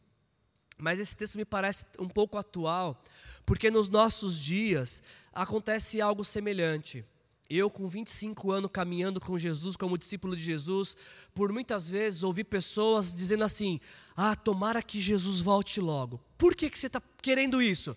[0.79, 2.99] mas esse texto me parece um pouco atual,
[3.45, 7.05] porque nos nossos dias acontece algo semelhante.
[7.53, 10.95] Eu, com 25 anos caminhando com Jesus, como discípulo de Jesus,
[11.33, 13.77] por muitas vezes ouvi pessoas dizendo assim:
[14.15, 16.17] Ah, tomara que Jesus volte logo.
[16.37, 17.95] Por que, que você está querendo isso?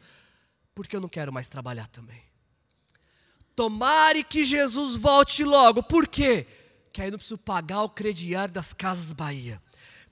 [0.75, 2.21] Porque eu não quero mais trabalhar também.
[3.55, 5.85] Tomare que Jesus volte logo.
[5.85, 6.49] Por quê?
[6.93, 9.62] Que aí não preciso pagar o crediário das Casas Bahia.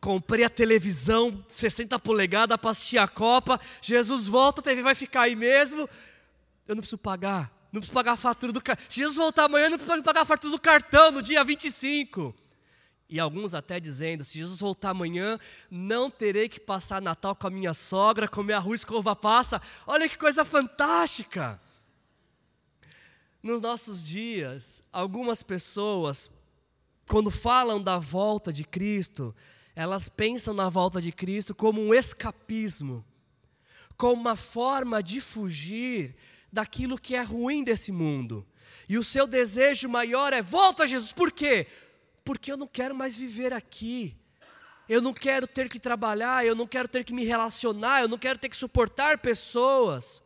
[0.00, 3.60] Comprei a televisão 60 polegadas para assistir a Copa.
[3.80, 5.88] Jesus volta, a TV vai ficar aí mesmo.
[6.68, 8.86] Eu não preciso pagar não preciso pagar a fatura do cartão.
[8.88, 12.34] Se Jesus voltar amanhã, não preciso pagar a fatura do cartão no dia 25.
[13.08, 15.38] E alguns até dizendo: se Jesus voltar amanhã,
[15.70, 19.60] não terei que passar Natal com a minha sogra, comer arroz com uva passa.
[19.86, 21.58] Olha que coisa fantástica!
[23.42, 26.30] Nos nossos dias, algumas pessoas,
[27.08, 29.34] quando falam da volta de Cristo,
[29.74, 33.04] elas pensam na volta de Cristo como um escapismo,
[33.96, 36.14] como uma forma de fugir
[36.52, 38.46] daquilo que é ruim desse mundo.
[38.88, 41.12] E o seu desejo maior é: volta, Jesus.
[41.12, 41.66] Por quê?
[42.24, 44.16] Porque eu não quero mais viver aqui.
[44.88, 48.18] Eu não quero ter que trabalhar, eu não quero ter que me relacionar, eu não
[48.18, 50.20] quero ter que suportar pessoas.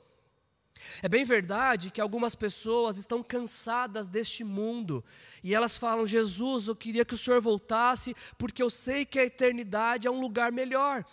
[1.02, 5.04] É bem verdade que algumas pessoas estão cansadas deste mundo
[5.42, 9.24] e elas falam: Jesus, eu queria que o Senhor voltasse, porque eu sei que a
[9.24, 11.04] eternidade é um lugar melhor.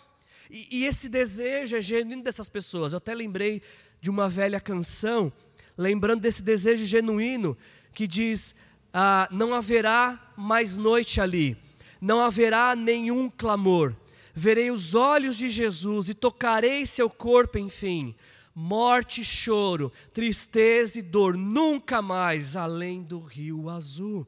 [0.50, 2.92] E, e esse desejo é genuíno dessas pessoas.
[2.92, 3.62] Eu até lembrei
[4.04, 5.32] de uma velha canção
[5.78, 7.56] lembrando desse desejo genuíno
[7.94, 8.54] que diz:
[8.92, 11.56] ah, não haverá mais noite ali,
[12.02, 13.96] não haverá nenhum clamor.
[14.34, 18.14] Verei os olhos de Jesus e tocarei seu corpo, enfim.
[18.54, 24.26] Morte choro, tristeza e dor, nunca mais além do rio azul.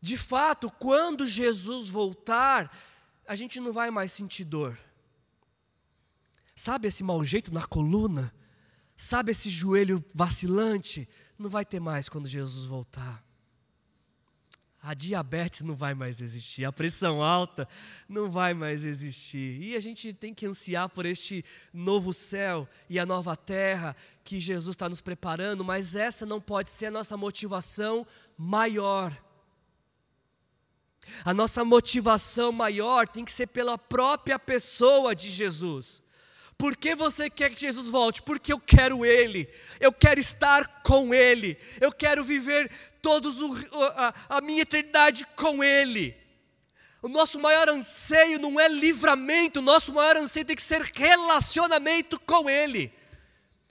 [0.00, 2.76] De fato, quando Jesus voltar,
[3.24, 4.76] a gente não vai mais sentir dor.
[6.56, 8.34] Sabe esse mau jeito na coluna?
[8.96, 11.08] Sabe esse joelho vacilante?
[11.38, 13.22] Não vai ter mais quando Jesus voltar.
[14.82, 17.68] A diabetes não vai mais existir, a pressão alta
[18.08, 19.60] não vai mais existir.
[19.60, 24.38] E a gente tem que ansiar por este novo céu e a nova terra que
[24.38, 28.06] Jesus está nos preparando, mas essa não pode ser a nossa motivação
[28.38, 29.16] maior.
[31.24, 36.02] A nossa motivação maior tem que ser pela própria pessoa de Jesus.
[36.58, 38.22] Por que você quer que Jesus volte?
[38.22, 42.70] Porque eu quero Ele, eu quero estar com Ele, eu quero viver
[43.02, 43.36] todos
[44.28, 46.16] a minha eternidade com Ele.
[47.02, 52.18] O nosso maior anseio não é livramento, o nosso maior anseio tem que ser relacionamento
[52.20, 52.92] com Ele.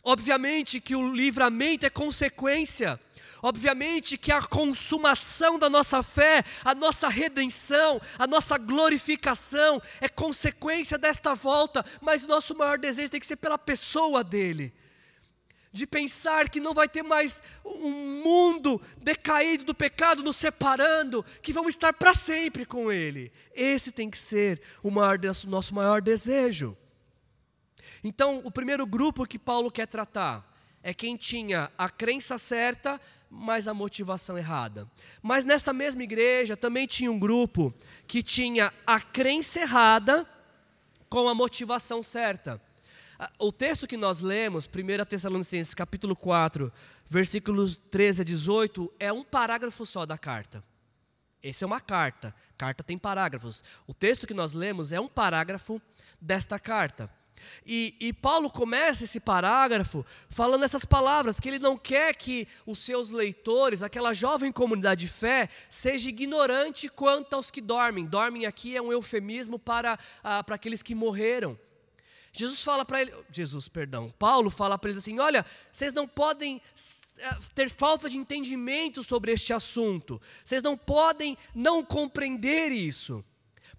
[0.03, 2.99] Obviamente que o livramento é consequência
[3.45, 10.97] Obviamente que a consumação da nossa fé, a nossa redenção, a nossa glorificação é consequência
[10.97, 14.73] desta volta, mas nosso maior desejo tem que ser pela pessoa dele.
[15.71, 21.53] De pensar que não vai ter mais um mundo decaído do pecado nos separando, que
[21.53, 23.31] vamos estar para sempre com Ele.
[23.53, 26.75] Esse tem que ser o maior, nosso maior desejo.
[28.03, 33.01] Então, o primeiro grupo que Paulo quer tratar é quem tinha a crença certa,
[33.37, 34.89] mas a motivação errada.
[35.21, 37.73] Mas nesta mesma igreja também tinha um grupo
[38.07, 40.27] que tinha a crença errada
[41.09, 42.61] com a motivação certa.
[43.37, 46.71] O texto que nós lemos, 1 Tessalonicenses capítulo 4,
[47.07, 50.63] versículos 13 a 18, é um parágrafo só da carta.
[51.43, 52.33] Essa é uma carta.
[52.57, 53.63] Carta tem parágrafos.
[53.85, 55.81] O texto que nós lemos é um parágrafo
[56.19, 57.09] desta carta.
[57.65, 62.79] E, e, Paulo começa esse parágrafo falando essas palavras, que ele não quer que os
[62.79, 68.05] seus leitores, aquela jovem comunidade de fé, seja ignorante quanto aos que dormem.
[68.05, 71.57] Dormem aqui é um eufemismo para, ah, para aqueles que morreram.
[72.37, 76.61] Jesus fala para ele, Jesus, perdão, Paulo fala para eles assim: olha, vocês não podem
[77.17, 83.23] eh, ter falta de entendimento sobre este assunto, vocês não podem não compreender isso.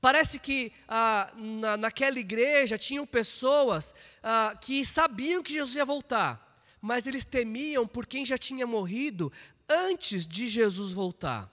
[0.06, 3.92] Parece que ah, na, naquela igreja tinham pessoas
[4.22, 9.32] ah, que sabiam que Jesus ia voltar, mas eles temiam por quem já tinha morrido
[9.68, 11.50] antes de Jesus voltar.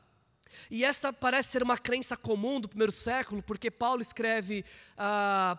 [0.69, 4.63] E essa parece ser uma crença comum do primeiro século, porque Paulo escreve
[4.95, 5.57] ah,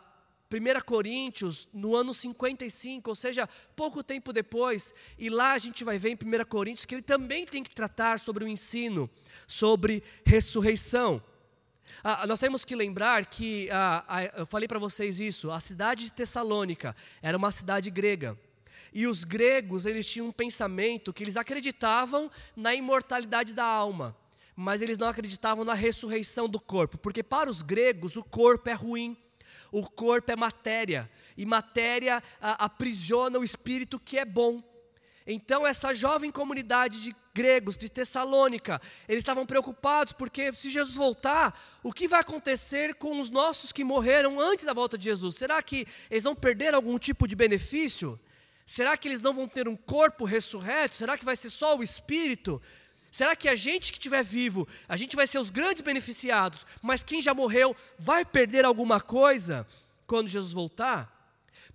[0.48, 5.98] 1 Coríntios no ano 55, ou seja, pouco tempo depois, e lá a gente vai
[5.98, 9.10] ver em 1 Coríntios que ele também tem que tratar sobre o ensino
[9.48, 11.20] sobre ressurreição.
[12.02, 16.04] Ah, nós temos que lembrar que, ah, ah, eu falei para vocês isso, a cidade
[16.04, 18.38] de Tessalônica era uma cidade grega.
[18.92, 24.16] E os gregos, eles tinham um pensamento que eles acreditavam na imortalidade da alma,
[24.54, 28.72] mas eles não acreditavam na ressurreição do corpo, porque para os gregos o corpo é
[28.72, 29.16] ruim,
[29.72, 34.62] o corpo é matéria, e matéria aprisiona o espírito que é bom.
[35.26, 41.58] Então, essa jovem comunidade de gregos de Tessalônica, eles estavam preocupados porque se Jesus voltar,
[41.82, 45.34] o que vai acontecer com os nossos que morreram antes da volta de Jesus?
[45.34, 48.18] Será que eles vão perder algum tipo de benefício?
[48.64, 50.94] Será que eles não vão ter um corpo ressurreto?
[50.94, 52.62] Será que vai ser só o espírito?
[53.10, 57.04] Será que a gente que estiver vivo, a gente vai ser os grandes beneficiados, mas
[57.04, 59.66] quem já morreu vai perder alguma coisa
[60.06, 61.13] quando Jesus voltar?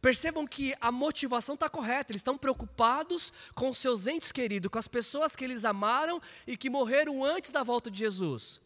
[0.02, 4.88] Percebam que a motivação está correta, eles estão preocupados com seus entes queridos, com as
[4.88, 8.62] pessoas que eles amaram e que morreram antes da volta de Jesus.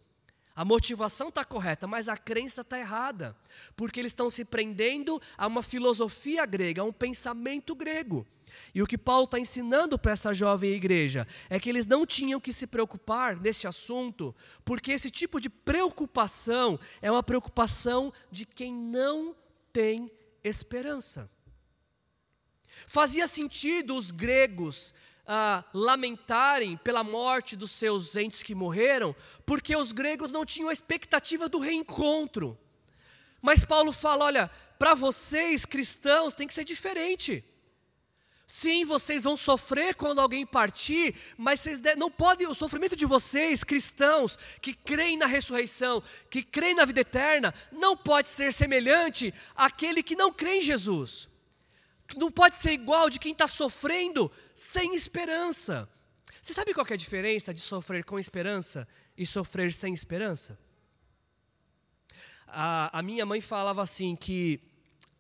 [0.56, 3.36] A motivação está correta, mas a crença está errada,
[3.76, 8.28] porque eles estão se prendendo a uma filosofia grega, a um pensamento grego.
[8.76, 12.39] E o que Paulo está ensinando para essa jovem igreja é que eles não tinham
[12.39, 18.72] que se preocupar neste assunto, porque esse tipo de preocupação é uma preocupação de quem
[18.72, 19.36] não
[19.72, 20.12] tem
[20.43, 21.29] esperança.
[22.88, 24.93] Fazia sentido os gregos
[25.25, 30.73] ah, lamentarem pela morte dos seus entes que morreram, porque os gregos não tinham a
[30.73, 32.58] expectativa do reencontro.
[33.41, 37.43] Mas Paulo fala: olha, para vocês cristãos tem que ser diferente.
[38.54, 43.63] Sim, vocês vão sofrer quando alguém partir, mas vocês não podem, o sofrimento de vocês,
[43.63, 50.04] cristãos, que creem na ressurreição, que creem na vida eterna, não pode ser semelhante àquele
[50.04, 51.28] que não crê em Jesus.
[52.16, 55.89] não pode ser igual de quem está sofrendo sem esperança.
[56.39, 58.88] Você sabe qual é a diferença de sofrer com esperança
[59.18, 60.60] e sofrer sem esperança?
[62.46, 64.62] A, a minha mãe falava assim que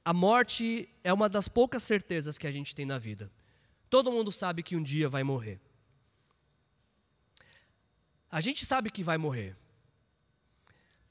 [0.05, 3.31] a morte é uma das poucas certezas que a gente tem na vida.
[3.89, 5.61] Todo mundo sabe que um dia vai morrer.
[8.29, 9.55] A gente sabe que vai morrer.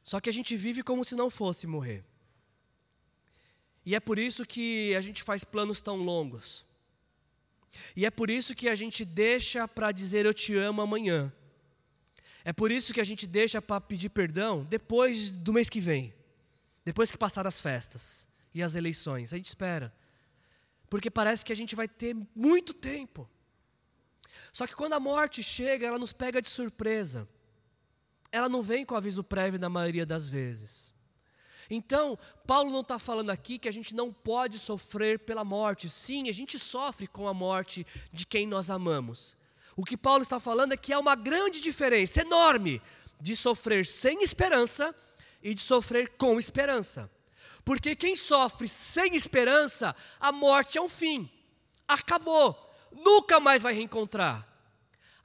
[0.04, 2.04] Só que a gente vive como se não fosse morrer.
[3.86, 6.64] E é por isso que a gente faz planos tão longos.
[7.96, 11.32] E é por isso que a gente deixa para dizer eu te amo amanhã.
[12.44, 16.12] É por isso que a gente deixa para pedir perdão depois do mês que vem.
[16.84, 19.32] Depois que passar as festas e as eleições.
[19.32, 19.92] A gente espera.
[20.88, 23.28] Porque parece que a gente vai ter muito tempo.
[24.52, 27.28] Só que quando a morte chega, ela nos pega de surpresa.
[28.30, 30.92] Ela não vem com aviso prévio na maioria das vezes.
[31.70, 35.88] Então, Paulo não está falando aqui que a gente não pode sofrer pela morte.
[35.88, 39.36] Sim, a gente sofre com a morte de quem nós amamos.
[39.74, 42.82] O que Paulo está falando é que há uma grande diferença, enorme,
[43.18, 44.94] de sofrer sem esperança
[45.42, 47.10] e de sofrer com esperança.
[47.64, 51.30] Porque quem sofre sem esperança, a morte é um fim.
[51.86, 52.56] Acabou.
[52.90, 54.46] Nunca mais vai reencontrar.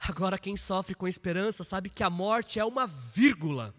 [0.00, 3.74] Agora, quem sofre com esperança sabe que a morte é uma vírgula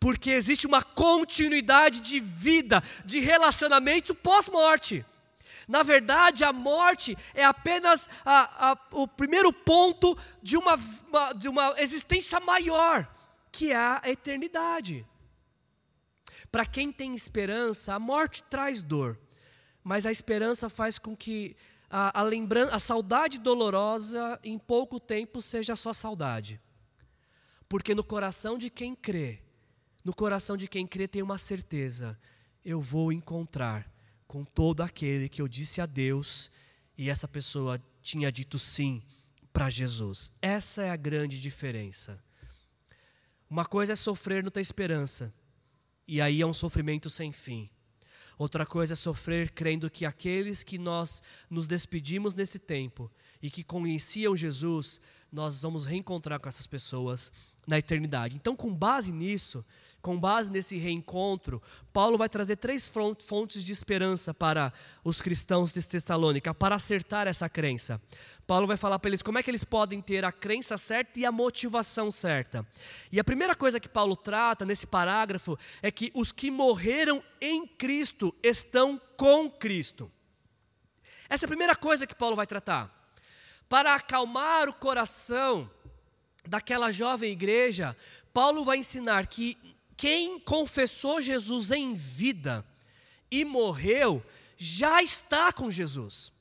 [0.00, 5.04] porque existe uma continuidade de vida, de relacionamento pós-morte.
[5.68, 10.78] Na verdade, a morte é apenas a, a, o primeiro ponto de uma,
[11.36, 13.08] de uma existência maior,
[13.52, 15.06] que é a eternidade.
[16.50, 19.18] Para quem tem esperança, a morte traz dor,
[19.84, 21.56] mas a esperança faz com que
[21.88, 26.60] a, a a saudade dolorosa, em pouco tempo, seja só saudade.
[27.68, 29.42] Porque no coração de quem crê,
[30.04, 32.18] no coração de quem crê tem uma certeza:
[32.64, 33.90] eu vou encontrar
[34.26, 36.50] com todo aquele que eu disse a Deus
[36.96, 39.02] e essa pessoa tinha dito sim
[39.52, 40.32] para Jesus.
[40.40, 42.22] Essa é a grande diferença.
[43.48, 45.34] Uma coisa é sofrer não ter esperança,
[46.10, 47.70] e aí é um sofrimento sem fim.
[48.36, 53.08] Outra coisa é sofrer crendo que aqueles que nós nos despedimos nesse tempo
[53.40, 57.30] e que conheciam Jesus, nós vamos reencontrar com essas pessoas
[57.64, 58.34] na eternidade.
[58.34, 59.64] Então, com base nisso,
[60.00, 64.72] com base nesse reencontro, Paulo vai trazer três fontes de esperança para
[65.04, 68.00] os cristãos de Tessalônica, para acertar essa crença.
[68.46, 71.24] Paulo vai falar para eles como é que eles podem ter a crença certa e
[71.24, 72.66] a motivação certa.
[73.12, 77.66] E a primeira coisa que Paulo trata nesse parágrafo é que os que morreram em
[77.66, 80.10] Cristo estão com Cristo.
[81.28, 82.90] Essa é a primeira coisa que Paulo vai tratar.
[83.68, 85.70] Para acalmar o coração
[86.44, 87.96] daquela jovem igreja,
[88.32, 89.56] Paulo vai ensinar que
[90.00, 92.64] quem confessou Jesus em vida
[93.30, 94.24] e morreu,
[94.56, 96.32] já está com Jesus.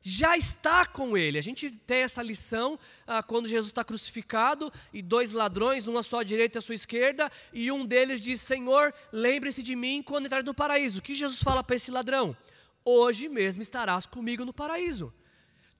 [0.00, 1.38] Já está com ele.
[1.38, 6.02] A gente tem essa lição ah, quando Jesus está crucificado e dois ladrões, um à
[6.02, 10.26] sua direita e à sua esquerda, e um deles diz: Senhor, lembre-se de mim quando
[10.26, 10.98] entrar no paraíso.
[10.98, 12.36] O que Jesus fala para esse ladrão?
[12.84, 15.14] Hoje mesmo estarás comigo no paraíso.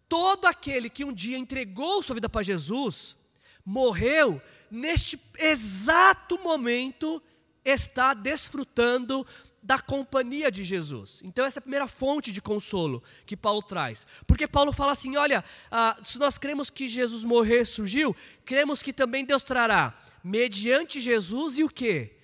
[0.09, 3.17] Todo aquele que um dia entregou sua vida para Jesus,
[3.65, 4.41] morreu,
[4.73, 7.23] neste exato momento,
[7.63, 9.27] está desfrutando
[9.63, 11.21] da companhia de Jesus.
[11.23, 14.07] Então, essa é a primeira fonte de consolo que Paulo traz.
[14.27, 18.95] Porque Paulo fala assim: olha, ah, se nós cremos que Jesus morreu surgiu, cremos que
[18.95, 22.17] também Deus trará, mediante Jesus e o que?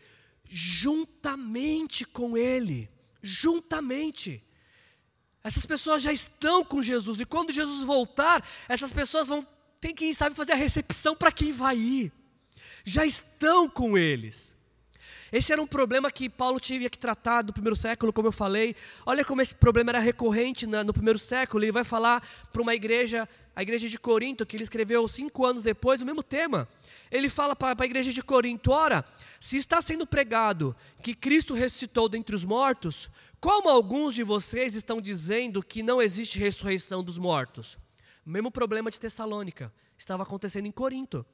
[0.49, 2.91] Juntamente com Ele.
[3.23, 4.43] Juntamente.
[5.45, 9.47] Essas pessoas já estão com Jesus, e quando Jesus voltar, essas pessoas vão
[9.81, 12.18] ter, quem sabe, fazer a recepção para quem vai ir
[12.89, 14.57] já estão com eles.
[15.31, 18.75] Esse era um problema que Paulo tinha que tratar no primeiro século, como eu falei.
[19.05, 21.63] Olha como esse problema era recorrente no primeiro século.
[21.63, 25.63] Ele vai falar para uma igreja, a igreja de Corinto, que ele escreveu cinco anos
[25.63, 26.67] depois, o mesmo tema.
[27.11, 29.05] Ele fala para a igreja de Corinto: ora,
[29.39, 34.99] se está sendo pregado que Cristo ressuscitou dentre os mortos, como alguns de vocês estão
[34.99, 37.77] dizendo que não existe ressurreição dos mortos?
[38.25, 41.25] O mesmo problema de Tessalônica estava acontecendo em Corinto.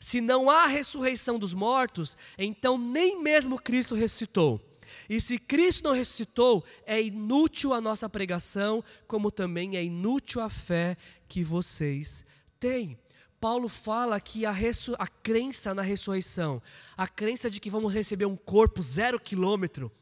[0.00, 4.60] Se não há ressurreição dos mortos, então nem mesmo Cristo ressuscitou.
[5.08, 10.48] E se Cristo não ressuscitou, é inútil a nossa pregação, como também é inútil a
[10.48, 10.96] fé
[11.28, 12.24] que vocês
[12.58, 12.98] têm.
[13.40, 14.52] Paulo fala que a,
[14.98, 16.60] a crença na ressurreição,
[16.96, 19.92] a crença de que vamos receber um corpo zero quilômetro,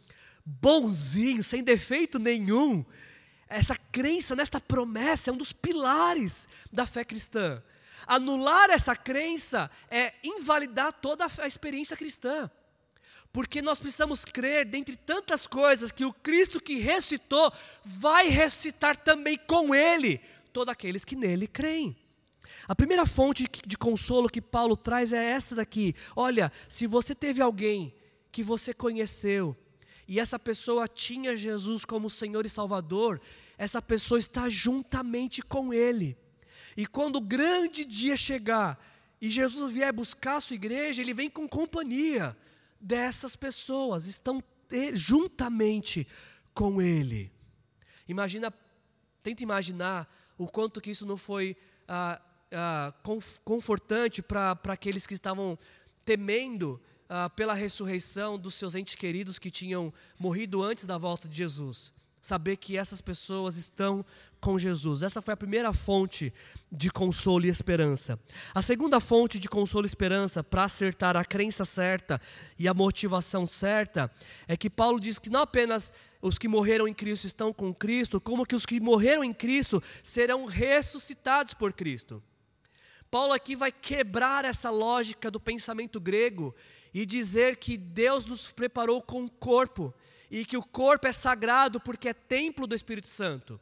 [0.45, 2.85] bonzinho, sem defeito nenhum,
[3.49, 7.63] essa crença nesta promessa é um dos pilares da fé cristã.
[8.07, 12.51] Anular essa crença é invalidar toda a experiência cristã.
[13.33, 17.53] porque nós precisamos crer, dentre tantas coisas, que o Cristo que ressuscitou
[17.85, 20.19] vai ressuscitar também com Ele
[20.55, 21.95] todos aqueles que nele creem.
[22.67, 25.95] A primeira fonte de consolo que Paulo traz é esta daqui.
[26.15, 27.95] Olha, se você teve alguém
[28.33, 29.55] que você conheceu
[30.09, 33.21] e essa pessoa tinha Jesus como Senhor e Salvador,
[33.59, 36.17] essa pessoa está juntamente com Ele.
[36.77, 38.79] E quando o grande dia chegar
[39.21, 42.37] e Jesus vier buscar a sua igreja, ele vem com companhia
[42.81, 44.43] dessas pessoas, estão
[44.93, 46.07] juntamente
[46.53, 47.33] com Ele.
[48.09, 48.53] Imagina,
[49.23, 50.09] tenta imaginar
[50.39, 51.57] o quanto que isso não foi
[51.89, 52.21] ah,
[52.53, 52.95] ah,
[53.45, 55.59] confortante para aqueles que estavam
[56.05, 61.37] temendo ah, pela ressurreição dos seus entes queridos que tinham morrido antes da volta de
[61.37, 61.93] Jesus.
[62.21, 64.05] Saber que essas pessoas estão
[64.47, 65.03] com Jesus.
[65.03, 66.33] Essa foi a primeira fonte
[66.71, 68.17] de consolo e esperança.
[68.55, 72.21] A segunda fonte de consolo e esperança para acertar a crença certa
[72.57, 74.09] e a motivação certa
[74.47, 75.93] é que Paulo diz que não apenas
[76.23, 79.83] os que morreram em Cristo estão com Cristo, como que os que morreram em Cristo
[80.01, 82.23] serão ressuscitados por Cristo.
[83.11, 86.55] Paulo aqui vai quebrar essa lógica do pensamento grego
[86.95, 89.93] e dizer que Deus nos preparou com um corpo
[90.31, 93.61] e que o corpo é sagrado porque é templo do Espírito Santo.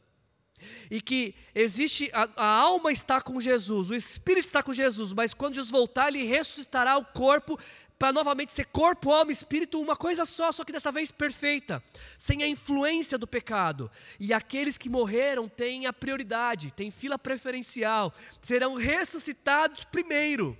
[0.89, 5.33] E que existe, a, a, alma está com Jesus, o espírito está com Jesus, mas
[5.33, 7.59] quando Jesus voltar, ele ressuscitará o corpo
[7.97, 11.83] para novamente ser corpo, alma espírito, uma coisa só, só que dessa vez perfeita,
[12.17, 13.89] sem a influência do pecado.
[14.19, 20.57] E aqueles que morreram têm a prioridade, têm fila preferencial, serão ressuscitados primeiro.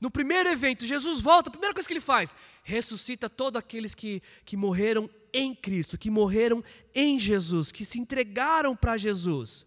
[0.00, 4.22] No primeiro evento, Jesus volta, a primeira coisa que ele faz, ressuscita todos aqueles que,
[4.44, 6.62] que morreram em Cristo, que morreram
[6.94, 9.66] em Jesus, que se entregaram para Jesus.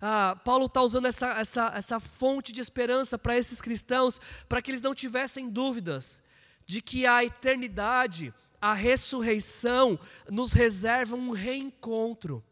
[0.00, 4.70] Ah, Paulo está usando essa, essa, essa fonte de esperança para esses cristãos, para que
[4.70, 6.22] eles não tivessem dúvidas
[6.64, 9.98] de que a eternidade, a ressurreição,
[10.30, 12.44] nos reserva um reencontro.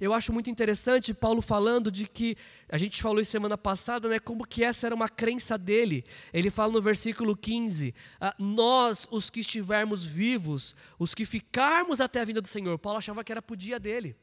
[0.00, 2.36] Eu acho muito interessante Paulo falando de que
[2.68, 6.04] a gente falou isso semana passada, né, como que essa era uma crença dele.
[6.32, 12.20] Ele fala no versículo 15: ah, Nós, os que estivermos vivos, os que ficarmos até
[12.20, 12.78] a vinda do Senhor.
[12.78, 14.16] Paulo achava que era para o dia dele.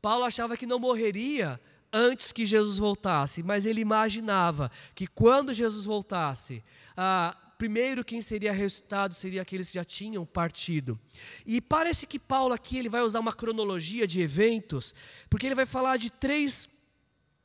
[0.00, 1.60] Paulo achava que não morreria
[1.92, 6.62] antes que Jesus voltasse, mas ele imaginava que quando Jesus voltasse,
[6.96, 10.98] ah, primeiro quem seria ressuscitado seria aqueles que já tinham partido.
[11.46, 14.94] E parece que Paulo aqui ele vai usar uma cronologia de eventos,
[15.28, 16.68] porque ele vai falar de três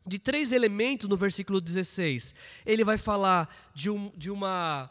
[0.05, 2.33] de três elementos no versículo 16.
[2.65, 4.89] Ele vai falar de, um, de uma,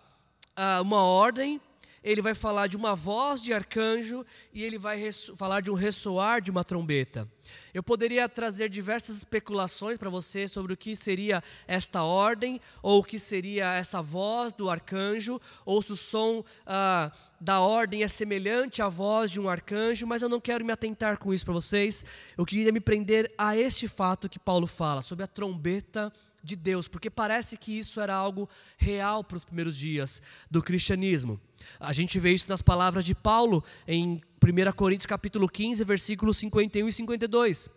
[0.57, 1.61] uh, uma ordem,
[2.03, 6.41] ele vai falar de uma voz de arcanjo e ele vai falar de um ressoar
[6.41, 7.29] de uma trombeta.
[7.73, 13.05] Eu poderia trazer diversas especulações para você sobre o que seria esta ordem, ou o
[13.05, 18.83] que seria essa voz do arcanjo, ou se o som ah, da ordem é semelhante
[18.83, 22.05] à voz de um arcanjo, mas eu não quero me atentar com isso para vocês.
[22.37, 26.13] Eu queria me prender a este fato que Paulo fala, sobre a trombeta
[26.49, 31.39] de Deus, porque parece que isso era algo real para os primeiros dias do cristianismo.
[31.79, 36.89] A gente vê isso nas palavras de Paulo em 1 Coríntios capítulo 15, versículos 51
[36.89, 37.69] e 52.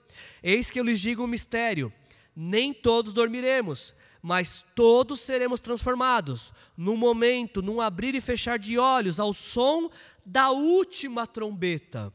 [0.41, 1.91] Eis que eu lhes digo um mistério:
[2.35, 9.19] nem todos dormiremos, mas todos seremos transformados, num momento, num abrir e fechar de olhos,
[9.19, 9.89] ao som
[10.25, 12.13] da última trombeta.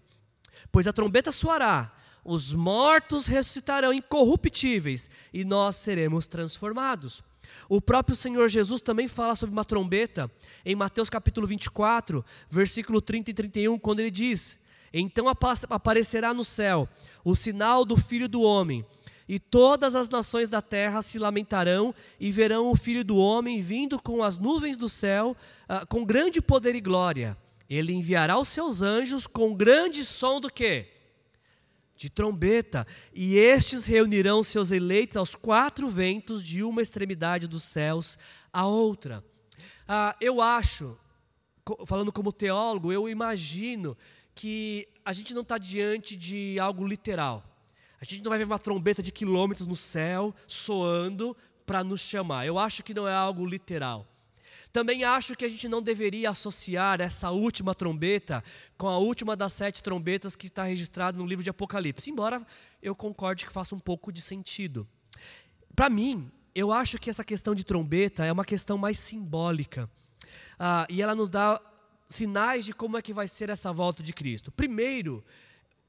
[0.72, 1.92] Pois a trombeta soará,
[2.26, 7.22] os mortos ressuscitarão incorruptíveis e nós seremos transformados.
[7.68, 10.28] O próprio Senhor Jesus também fala sobre uma trombeta
[10.64, 14.58] em Mateus capítulo 24, versículo 30 e 31, quando ele diz:
[14.92, 15.26] Então
[15.70, 16.88] aparecerá no céu
[17.24, 18.84] o sinal do Filho do Homem,
[19.28, 24.02] e todas as nações da terra se lamentarão e verão o Filho do Homem vindo
[24.02, 25.36] com as nuvens do céu,
[25.70, 27.36] uh, com grande poder e glória.
[27.70, 30.95] Ele enviará os seus anjos com grande som do quê?
[31.96, 38.18] De trombeta, e estes reunirão seus eleitos aos quatro ventos, de uma extremidade dos céus
[38.52, 39.24] à outra.
[39.88, 40.98] Ah, eu acho,
[41.86, 43.96] falando como teólogo, eu imagino
[44.34, 47.42] que a gente não está diante de algo literal.
[48.00, 51.34] A gente não vai ver uma trombeta de quilômetros no céu soando
[51.64, 52.46] para nos chamar.
[52.46, 54.06] Eu acho que não é algo literal.
[54.76, 58.44] Também acho que a gente não deveria associar essa última trombeta
[58.76, 62.46] com a última das sete trombetas que está registrada no livro de Apocalipse, embora
[62.82, 64.86] eu concorde que faça um pouco de sentido.
[65.74, 69.88] Para mim, eu acho que essa questão de trombeta é uma questão mais simbólica.
[70.58, 71.58] Ah, e ela nos dá
[72.06, 74.52] sinais de como é que vai ser essa volta de Cristo.
[74.52, 75.24] Primeiro,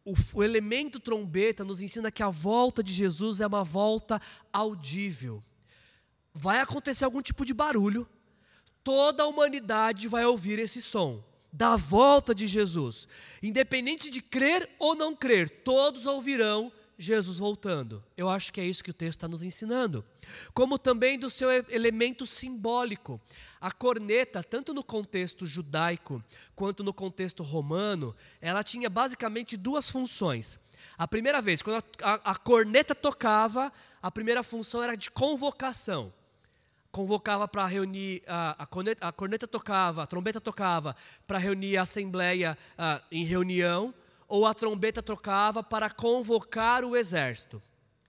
[0.06, 4.18] o, o elemento trombeta nos ensina que a volta de Jesus é uma volta
[4.54, 5.44] audível.
[6.34, 8.08] Vai acontecer algum tipo de barulho,
[8.88, 11.22] toda a humanidade vai ouvir esse som.
[11.52, 13.08] da volta de Jesus.
[13.44, 18.02] Independente de crer ou não crer, todos ouvirão Jesus voltando.
[18.16, 20.06] Eu acho que é isso que o texto está nos ensinando.
[20.54, 23.20] Como também do seu elemento simbólico.
[23.60, 26.24] A corneta, tanto no contexto judaico
[26.56, 30.60] quanto no contexto romano, ela tinha basicamente duas funções.
[30.98, 33.72] A primeira vez, quando a, a, a corneta tocava,
[34.02, 36.14] a primeira função era de convocação
[36.92, 41.84] convocava para reunir, a, a, corneta, a, corneta, tocava, a trombeta tocava para reunir a
[41.84, 43.94] assembleia a, em reunião,
[44.28, 47.62] ou a trombeta tocava para convocar o exército.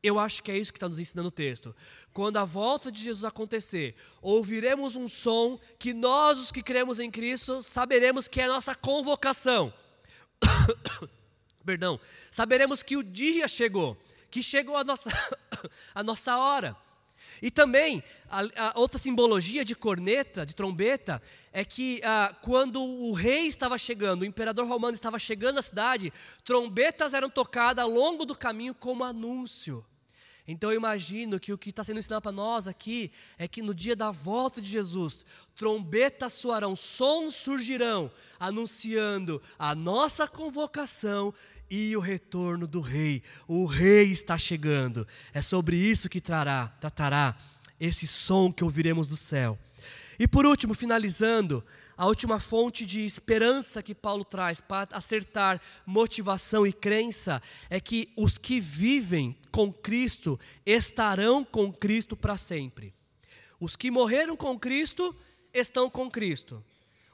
[0.03, 1.75] Eu acho que é isso que está nos ensinando o texto.
[2.13, 7.11] Quando a volta de Jesus acontecer, ouviremos um som que nós, os que cremos em
[7.11, 9.73] Cristo, saberemos que é a nossa convocação.
[11.65, 11.99] Perdão.
[12.31, 13.97] Saberemos que o dia chegou,
[14.31, 15.11] que chegou a nossa,
[15.95, 16.77] a nossa hora.
[17.43, 23.13] E também, a, a, outra simbologia de corneta, de trombeta, é que ah, quando o
[23.13, 26.13] rei estava chegando, o imperador romano estava chegando à cidade,
[26.45, 29.85] trombetas eram tocadas ao longo do caminho como anúncio.
[30.51, 33.75] Então eu imagino que o que está sendo ensinado para nós aqui é que no
[33.75, 35.23] dia da volta de Jesus,
[35.55, 38.11] trombetas soarão, sons surgirão,
[38.41, 41.35] anunciando a nossa convocação
[41.71, 43.23] e o retorno do rei.
[43.47, 45.07] O rei está chegando.
[45.33, 47.37] É sobre isso que trará, tratará
[47.79, 49.59] esse som que ouviremos do céu.
[50.19, 51.65] E por último, finalizando,
[51.97, 58.13] a última fonte de esperança que Paulo traz para acertar motivação e crença é que
[58.17, 62.95] os que vivem com Cristo estarão com Cristo para sempre.
[63.61, 65.15] Os que morreram com Cristo
[65.53, 66.65] estão com Cristo.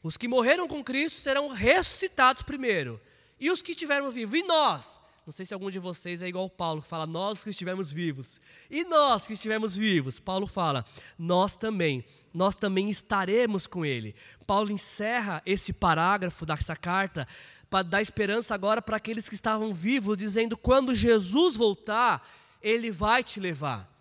[0.02, 3.00] Os que morreram com Cristo serão ressuscitados primeiro.
[3.38, 4.38] E os que estiveram vivos?
[4.38, 5.00] E nós?
[5.26, 8.40] Não sei se algum de vocês é igual Paulo, que fala nós que estivemos vivos.
[8.70, 10.20] E nós que estivemos vivos?
[10.20, 10.84] Paulo fala,
[11.18, 12.04] nós também.
[12.32, 14.14] Nós também estaremos com ele.
[14.46, 17.26] Paulo encerra esse parágrafo dessa carta
[17.70, 22.28] para dar esperança agora para aqueles que estavam vivos, dizendo: quando Jesus voltar,
[22.60, 23.93] ele vai te levar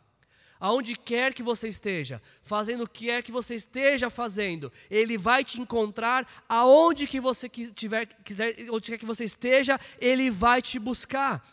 [0.63, 5.43] aonde quer que você esteja, fazendo o que quer que você esteja fazendo, Ele vai
[5.43, 10.79] te encontrar aonde que você tiver, quiser, onde quer que você esteja, Ele vai te
[10.79, 11.45] buscar.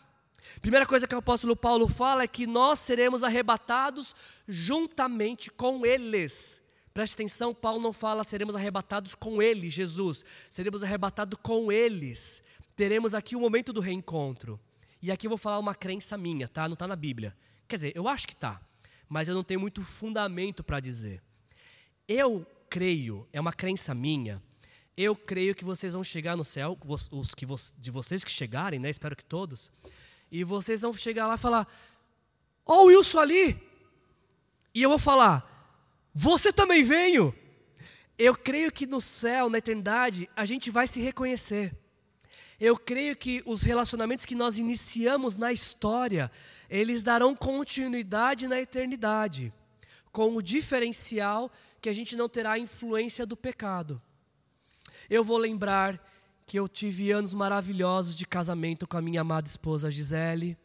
[0.63, 4.15] Primeira coisa que o apóstolo Paulo fala é que nós seremos arrebatados
[4.47, 6.63] juntamente com eles.
[6.95, 10.25] Preste atenção, Paulo não fala seremos arrebatados com ele, Jesus.
[10.49, 12.45] Seremos arrebatados com eles.
[12.77, 14.61] Teremos aqui o momento do reencontro.
[15.03, 16.69] E aqui eu vou falar uma crença minha, tá?
[16.69, 17.37] Não está na Bíblia.
[17.67, 18.61] Quer dizer, eu acho que está
[19.11, 21.21] mas eu não tenho muito fundamento para dizer.
[22.07, 24.41] Eu creio, é uma crença minha,
[24.97, 26.79] eu creio que vocês vão chegar no céu,
[27.11, 27.45] os que
[27.79, 28.89] de vocês que chegarem, né?
[28.89, 29.71] Espero que todos.
[30.31, 31.67] E vocês vão chegar lá e falar:
[32.65, 33.61] Ó, oh, Wilson ali!
[34.73, 37.35] E eu vou falar: Você também veio!
[38.17, 41.75] Eu creio que no céu, na eternidade, a gente vai se reconhecer.
[42.61, 46.31] Eu creio que os relacionamentos que nós iniciamos na história,
[46.71, 49.53] eles darão continuidade na eternidade,
[50.13, 51.51] com o diferencial
[51.81, 54.01] que a gente não terá influência do pecado.
[55.09, 56.01] Eu vou lembrar
[56.47, 60.57] que eu tive anos maravilhosos de casamento com a minha amada esposa Gisele.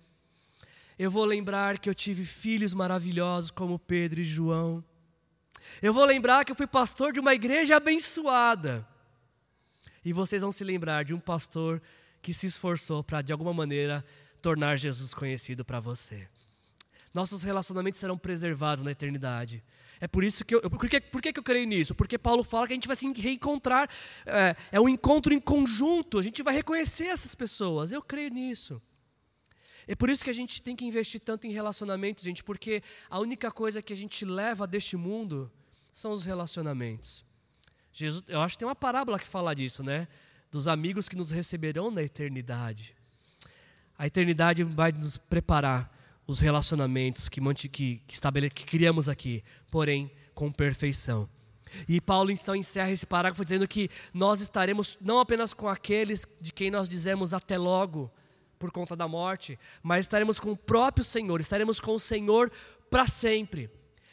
[0.98, 4.84] Eu vou lembrar que eu tive filhos maravilhosos como Pedro e João.
[5.82, 8.88] Eu vou lembrar que eu fui pastor de uma igreja abençoada.
[10.04, 11.82] E vocês vão se lembrar de um pastor
[12.22, 14.06] que se esforçou para, de alguma maneira,
[14.46, 16.28] tornar Jesus conhecido para você.
[17.12, 19.64] Nossos relacionamentos serão preservados na eternidade.
[20.00, 20.70] É por isso que eu.
[20.70, 21.96] Por que, por que eu creio nisso?
[21.96, 23.90] Porque Paulo fala que a gente vai se reencontrar.
[24.24, 26.20] É, é um encontro em conjunto.
[26.20, 27.92] A gente vai reconhecer essas pessoas.
[27.92, 28.80] Eu creio nisso.
[29.88, 33.20] É por isso que a gente tem que investir tanto em relacionamentos, gente, porque a
[33.20, 35.52] única coisa que a gente leva deste mundo
[35.92, 37.26] são os relacionamentos.
[37.92, 40.08] Jesus, eu acho que tem uma parábola que fala disso, né?
[40.52, 42.95] Dos amigos que nos receberão na eternidade.
[43.98, 45.92] A eternidade vai nos preparar
[46.28, 47.40] os relacionamentos que,
[47.70, 51.30] que, que, que criamos aqui, porém com perfeição.
[51.88, 56.52] E Paulo então encerra esse parágrafo dizendo que nós estaremos não apenas com aqueles de
[56.52, 58.12] quem nós dizemos até logo
[58.58, 62.52] por conta da morte, mas estaremos com o próprio Senhor, estaremos com o Senhor
[62.90, 63.70] para sempre.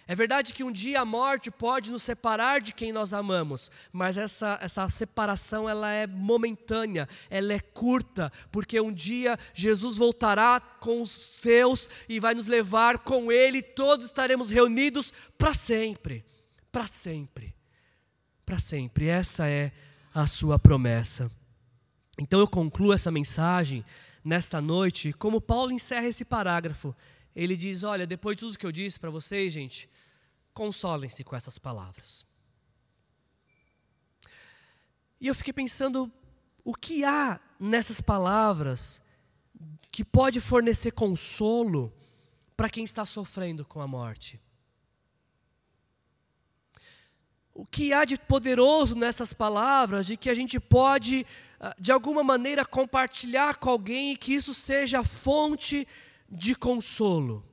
[0.07, 4.16] É verdade que um dia a morte pode nos separar de quem nós amamos, mas
[4.16, 11.00] essa, essa separação ela é momentânea, ela é curta, porque um dia Jesus voltará com
[11.00, 16.24] os seus e vai nos levar com Ele, todos estaremos reunidos para sempre,
[16.72, 17.55] para sempre,
[18.44, 19.07] para sempre.
[19.07, 19.70] Essa é
[20.12, 21.30] a sua promessa.
[22.18, 23.84] Então eu concluo essa mensagem
[24.24, 26.94] nesta noite, como Paulo encerra esse parágrafo.
[27.35, 29.89] Ele diz: Olha, depois de tudo que eu disse para vocês, gente,
[30.53, 32.24] consolem-se com essas palavras.
[35.20, 36.11] E eu fiquei pensando
[36.64, 39.01] o que há nessas palavras
[39.91, 41.93] que pode fornecer consolo
[42.57, 44.41] para quem está sofrendo com a morte.
[47.55, 51.26] O que há de poderoso nessas palavras, de que a gente pode,
[51.61, 55.89] ah, de alguma maneira, compartilhar com alguém e que isso seja fonte de
[56.55, 57.45] consolo?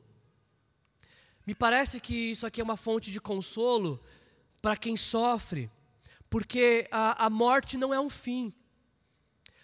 [1.46, 4.00] Me parece que isso aqui é uma fonte de consolo
[4.62, 5.70] para quem sofre,
[6.30, 8.54] porque a, a morte não é um fim.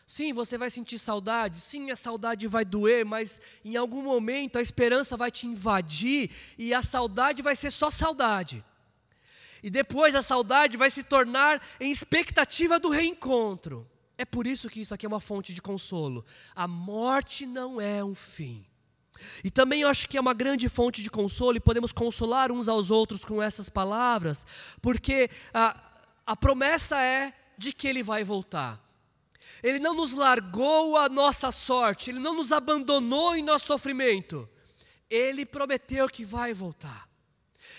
[0.08, 4.62] Sim, você vai sentir saudade, sim, a saudade vai doer, mas em algum momento a
[4.62, 8.64] esperança vai te invadir e a saudade vai ser só saudade.
[9.64, 13.90] E depois a saudade vai se tornar em expectativa do reencontro.
[14.18, 16.24] É por isso que isso aqui é uma fonte de consolo.
[16.56, 18.66] A morte não é um fim.
[19.44, 22.68] E também eu acho que é uma grande fonte de consolo e podemos consolar uns
[22.68, 24.46] aos outros com essas palavras,
[24.82, 25.76] porque a,
[26.26, 28.82] a promessa é de que Ele vai voltar.
[29.64, 34.48] Ele não nos largou a nossa sorte, Ele não nos abandonou em nosso sofrimento.
[35.10, 37.08] Ele prometeu que vai voltar.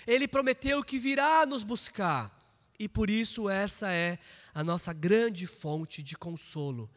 [0.05, 2.33] Ele prometeu que virá nos buscar.
[2.79, 4.19] E por isso essa é
[4.53, 6.89] a nossa grande fonte de consolo.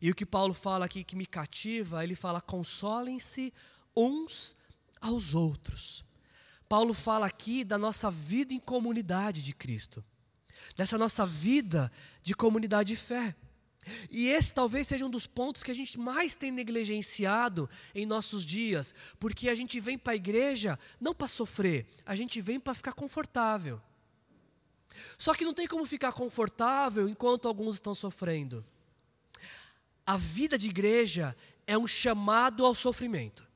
[0.00, 3.52] E o que Paulo fala aqui que me cativa, ele fala: consolem-se
[3.96, 4.54] uns
[5.00, 6.04] aos outros.
[6.68, 10.02] Paulo fala aqui da nossa vida em comunidade de Cristo,
[10.76, 13.36] dessa nossa vida de comunidade de fé.
[14.10, 18.46] E esse talvez seja um dos pontos que a gente mais tem negligenciado em nossos
[18.46, 22.74] dias, porque a gente vem para a igreja não para sofrer, a gente vem para
[22.74, 23.82] ficar confortável.
[25.18, 28.64] Só que não tem como ficar confortável enquanto alguns estão sofrendo.
[30.06, 31.36] A vida de igreja
[31.66, 33.46] é um chamado ao sofrimento.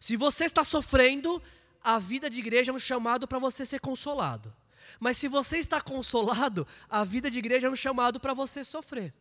[0.00, 1.42] Se você está sofrendo,
[1.84, 4.52] a vida de igreja é um chamado para você ser consolado.
[4.98, 9.12] Mas se você está consolado, a vida de igreja é um chamado para você sofrer.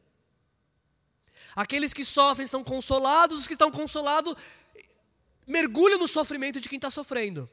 [1.53, 4.35] Aqueles que sofrem são consolados, os que estão consolados
[5.45, 7.49] mergulham no sofrimento de quem está sofrendo.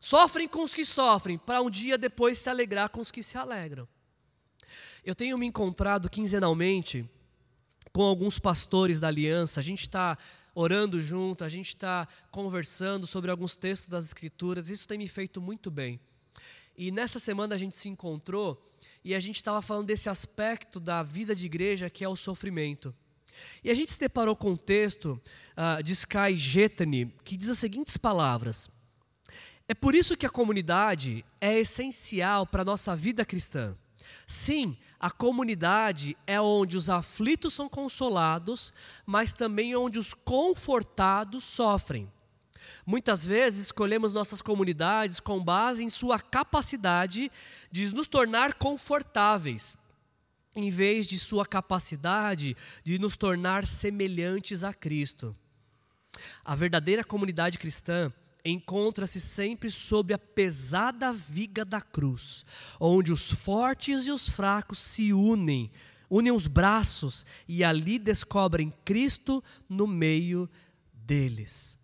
[0.00, 3.38] Sofrem com os que sofrem, para um dia depois se alegrar com os que se
[3.38, 3.86] alegram.
[5.04, 7.08] Eu tenho me encontrado quinzenalmente
[7.92, 10.18] com alguns pastores da aliança, a gente está
[10.54, 15.40] orando junto, a gente está conversando sobre alguns textos das Escrituras, isso tem me feito
[15.40, 15.98] muito bem.
[16.76, 18.72] E nessa semana a gente se encontrou
[19.04, 22.94] e a gente estava falando desse aspecto da vida de igreja que é o sofrimento.
[23.62, 25.20] E a gente se deparou com um texto
[25.56, 28.68] uh, de Sky Getany que diz as seguintes palavras:
[29.68, 33.76] É por isso que a comunidade é essencial para a nossa vida cristã.
[34.26, 38.72] Sim, a comunidade é onde os aflitos são consolados,
[39.04, 42.10] mas também onde os confortados sofrem.
[42.86, 47.30] Muitas vezes escolhemos nossas comunidades com base em sua capacidade
[47.70, 49.76] de nos tornar confortáveis,
[50.56, 55.36] em vez de sua capacidade de nos tornar semelhantes a Cristo.
[56.42, 58.10] A verdadeira comunidade cristã
[58.44, 62.44] encontra-se sempre sob a pesada viga da cruz,
[62.78, 65.70] onde os fortes e os fracos se unem,
[66.10, 70.48] unem os braços e ali descobrem Cristo no meio
[70.92, 71.78] deles.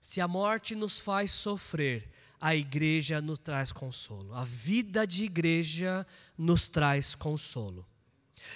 [0.00, 2.10] Se a morte nos faz sofrer,
[2.40, 4.34] a igreja nos traz consolo.
[4.34, 6.06] A vida de igreja
[6.36, 7.86] nos traz consolo.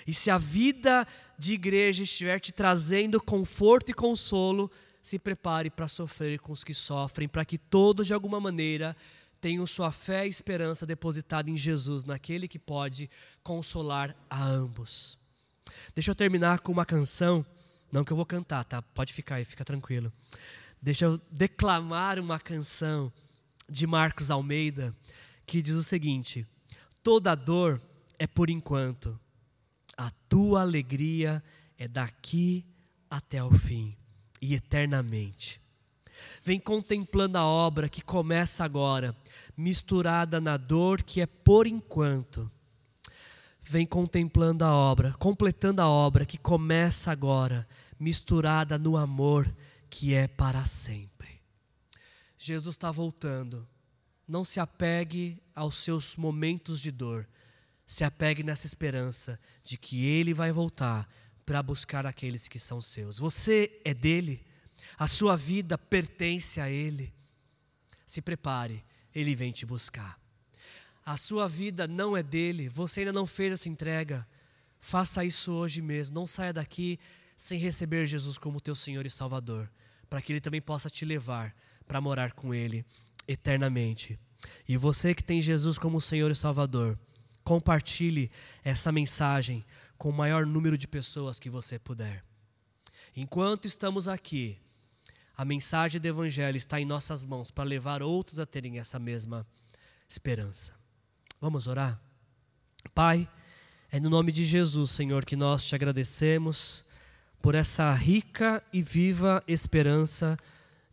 [0.06, 1.06] E se a vida
[1.38, 4.70] de igreja estiver te trazendo conforto e consolo,
[5.02, 8.96] se prepare para sofrer com os que sofrem, para que todos, de alguma maneira,
[9.40, 13.08] tenham sua fé e esperança depositada em Jesus, naquele que pode
[13.42, 15.18] consolar a ambos.
[15.94, 17.44] Deixa eu terminar com uma canção,
[17.90, 18.82] não que eu vou cantar, tá?
[18.82, 20.12] Pode ficar aí, fica tranquilo.
[20.82, 23.12] Deixa eu declamar uma canção
[23.68, 24.94] de Marcos Almeida
[25.46, 26.46] que diz o seguinte:
[27.02, 27.80] Toda dor
[28.18, 29.18] é por enquanto,
[29.96, 31.42] a tua alegria
[31.78, 32.66] é daqui
[33.10, 33.96] até o fim
[34.40, 35.60] e eternamente.
[36.42, 39.16] Vem contemplando a obra que começa agora,
[39.56, 42.50] misturada na dor que é por enquanto.
[43.62, 47.68] Vem contemplando a obra, completando a obra que começa agora,
[47.98, 49.54] misturada no amor
[49.88, 51.40] que é para sempre.
[52.38, 53.68] Jesus está voltando.
[54.26, 57.28] Não se apegue aos seus momentos de dor.
[57.86, 61.08] Se apegue nessa esperança de que Ele vai voltar
[61.50, 63.18] para buscar aqueles que são seus.
[63.18, 64.40] Você é dele,
[64.96, 67.12] a sua vida pertence a Ele.
[68.06, 70.16] Se prepare, Ele vem te buscar.
[71.04, 74.24] A sua vida não é dele, você ainda não fez essa entrega.
[74.78, 76.14] Faça isso hoje mesmo.
[76.14, 77.00] Não saia daqui
[77.36, 79.68] sem receber Jesus como teu Senhor e Salvador
[80.08, 81.52] para que Ele também possa te levar
[81.84, 82.86] para morar com Ele
[83.26, 84.16] eternamente.
[84.68, 86.96] E você que tem Jesus como Senhor e Salvador,
[87.42, 88.30] Compartilhe
[88.62, 89.64] essa mensagem
[90.00, 92.24] com o maior número de pessoas que você puder.
[93.14, 94.58] Enquanto estamos aqui,
[95.36, 99.46] a mensagem do Evangelho está em nossas mãos para levar outros a terem essa mesma
[100.08, 100.74] esperança.
[101.38, 102.00] Vamos orar?
[102.94, 103.28] Pai,
[103.90, 106.82] é no nome de Jesus, Senhor, que nós te agradecemos
[107.42, 110.34] por essa rica e viva esperança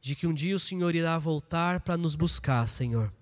[0.01, 3.13] de que um dia o Senhor irá voltar para nos buscar, Senhor.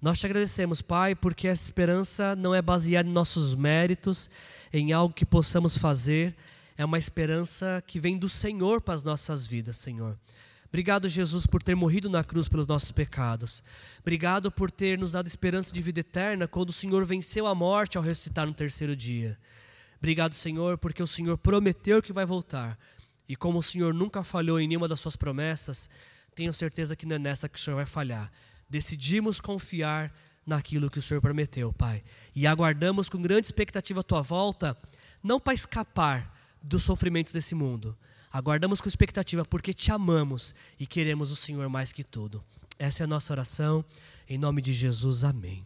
[0.00, 4.30] Nós te agradecemos, Pai, porque essa esperança não é baseada em nossos méritos,
[4.72, 6.36] em algo que possamos fazer,
[6.76, 10.18] é uma esperança que vem do Senhor para as nossas vidas, Senhor.
[10.68, 13.62] Obrigado, Jesus, por ter morrido na cruz pelos nossos pecados.
[14.00, 17.96] Obrigado por ter nos dado esperança de vida eterna quando o Senhor venceu a morte
[17.96, 19.38] ao ressuscitar no terceiro dia.
[19.96, 22.78] Obrigado, Senhor, porque o Senhor prometeu que vai voltar.
[23.26, 25.88] E como o Senhor nunca falhou em nenhuma das suas promessas,
[26.34, 28.30] tenho certeza que não é nessa que o Senhor vai falhar.
[28.68, 30.12] Decidimos confiar
[30.44, 32.02] naquilo que o Senhor prometeu, Pai.
[32.34, 34.76] E aguardamos com grande expectativa a tua volta,
[35.22, 37.96] não para escapar dos sofrimentos desse mundo.
[38.32, 42.44] Aguardamos com expectativa porque te amamos e queremos o Senhor mais que tudo.
[42.78, 43.84] Essa é a nossa oração.
[44.28, 45.64] Em nome de Jesus, amém.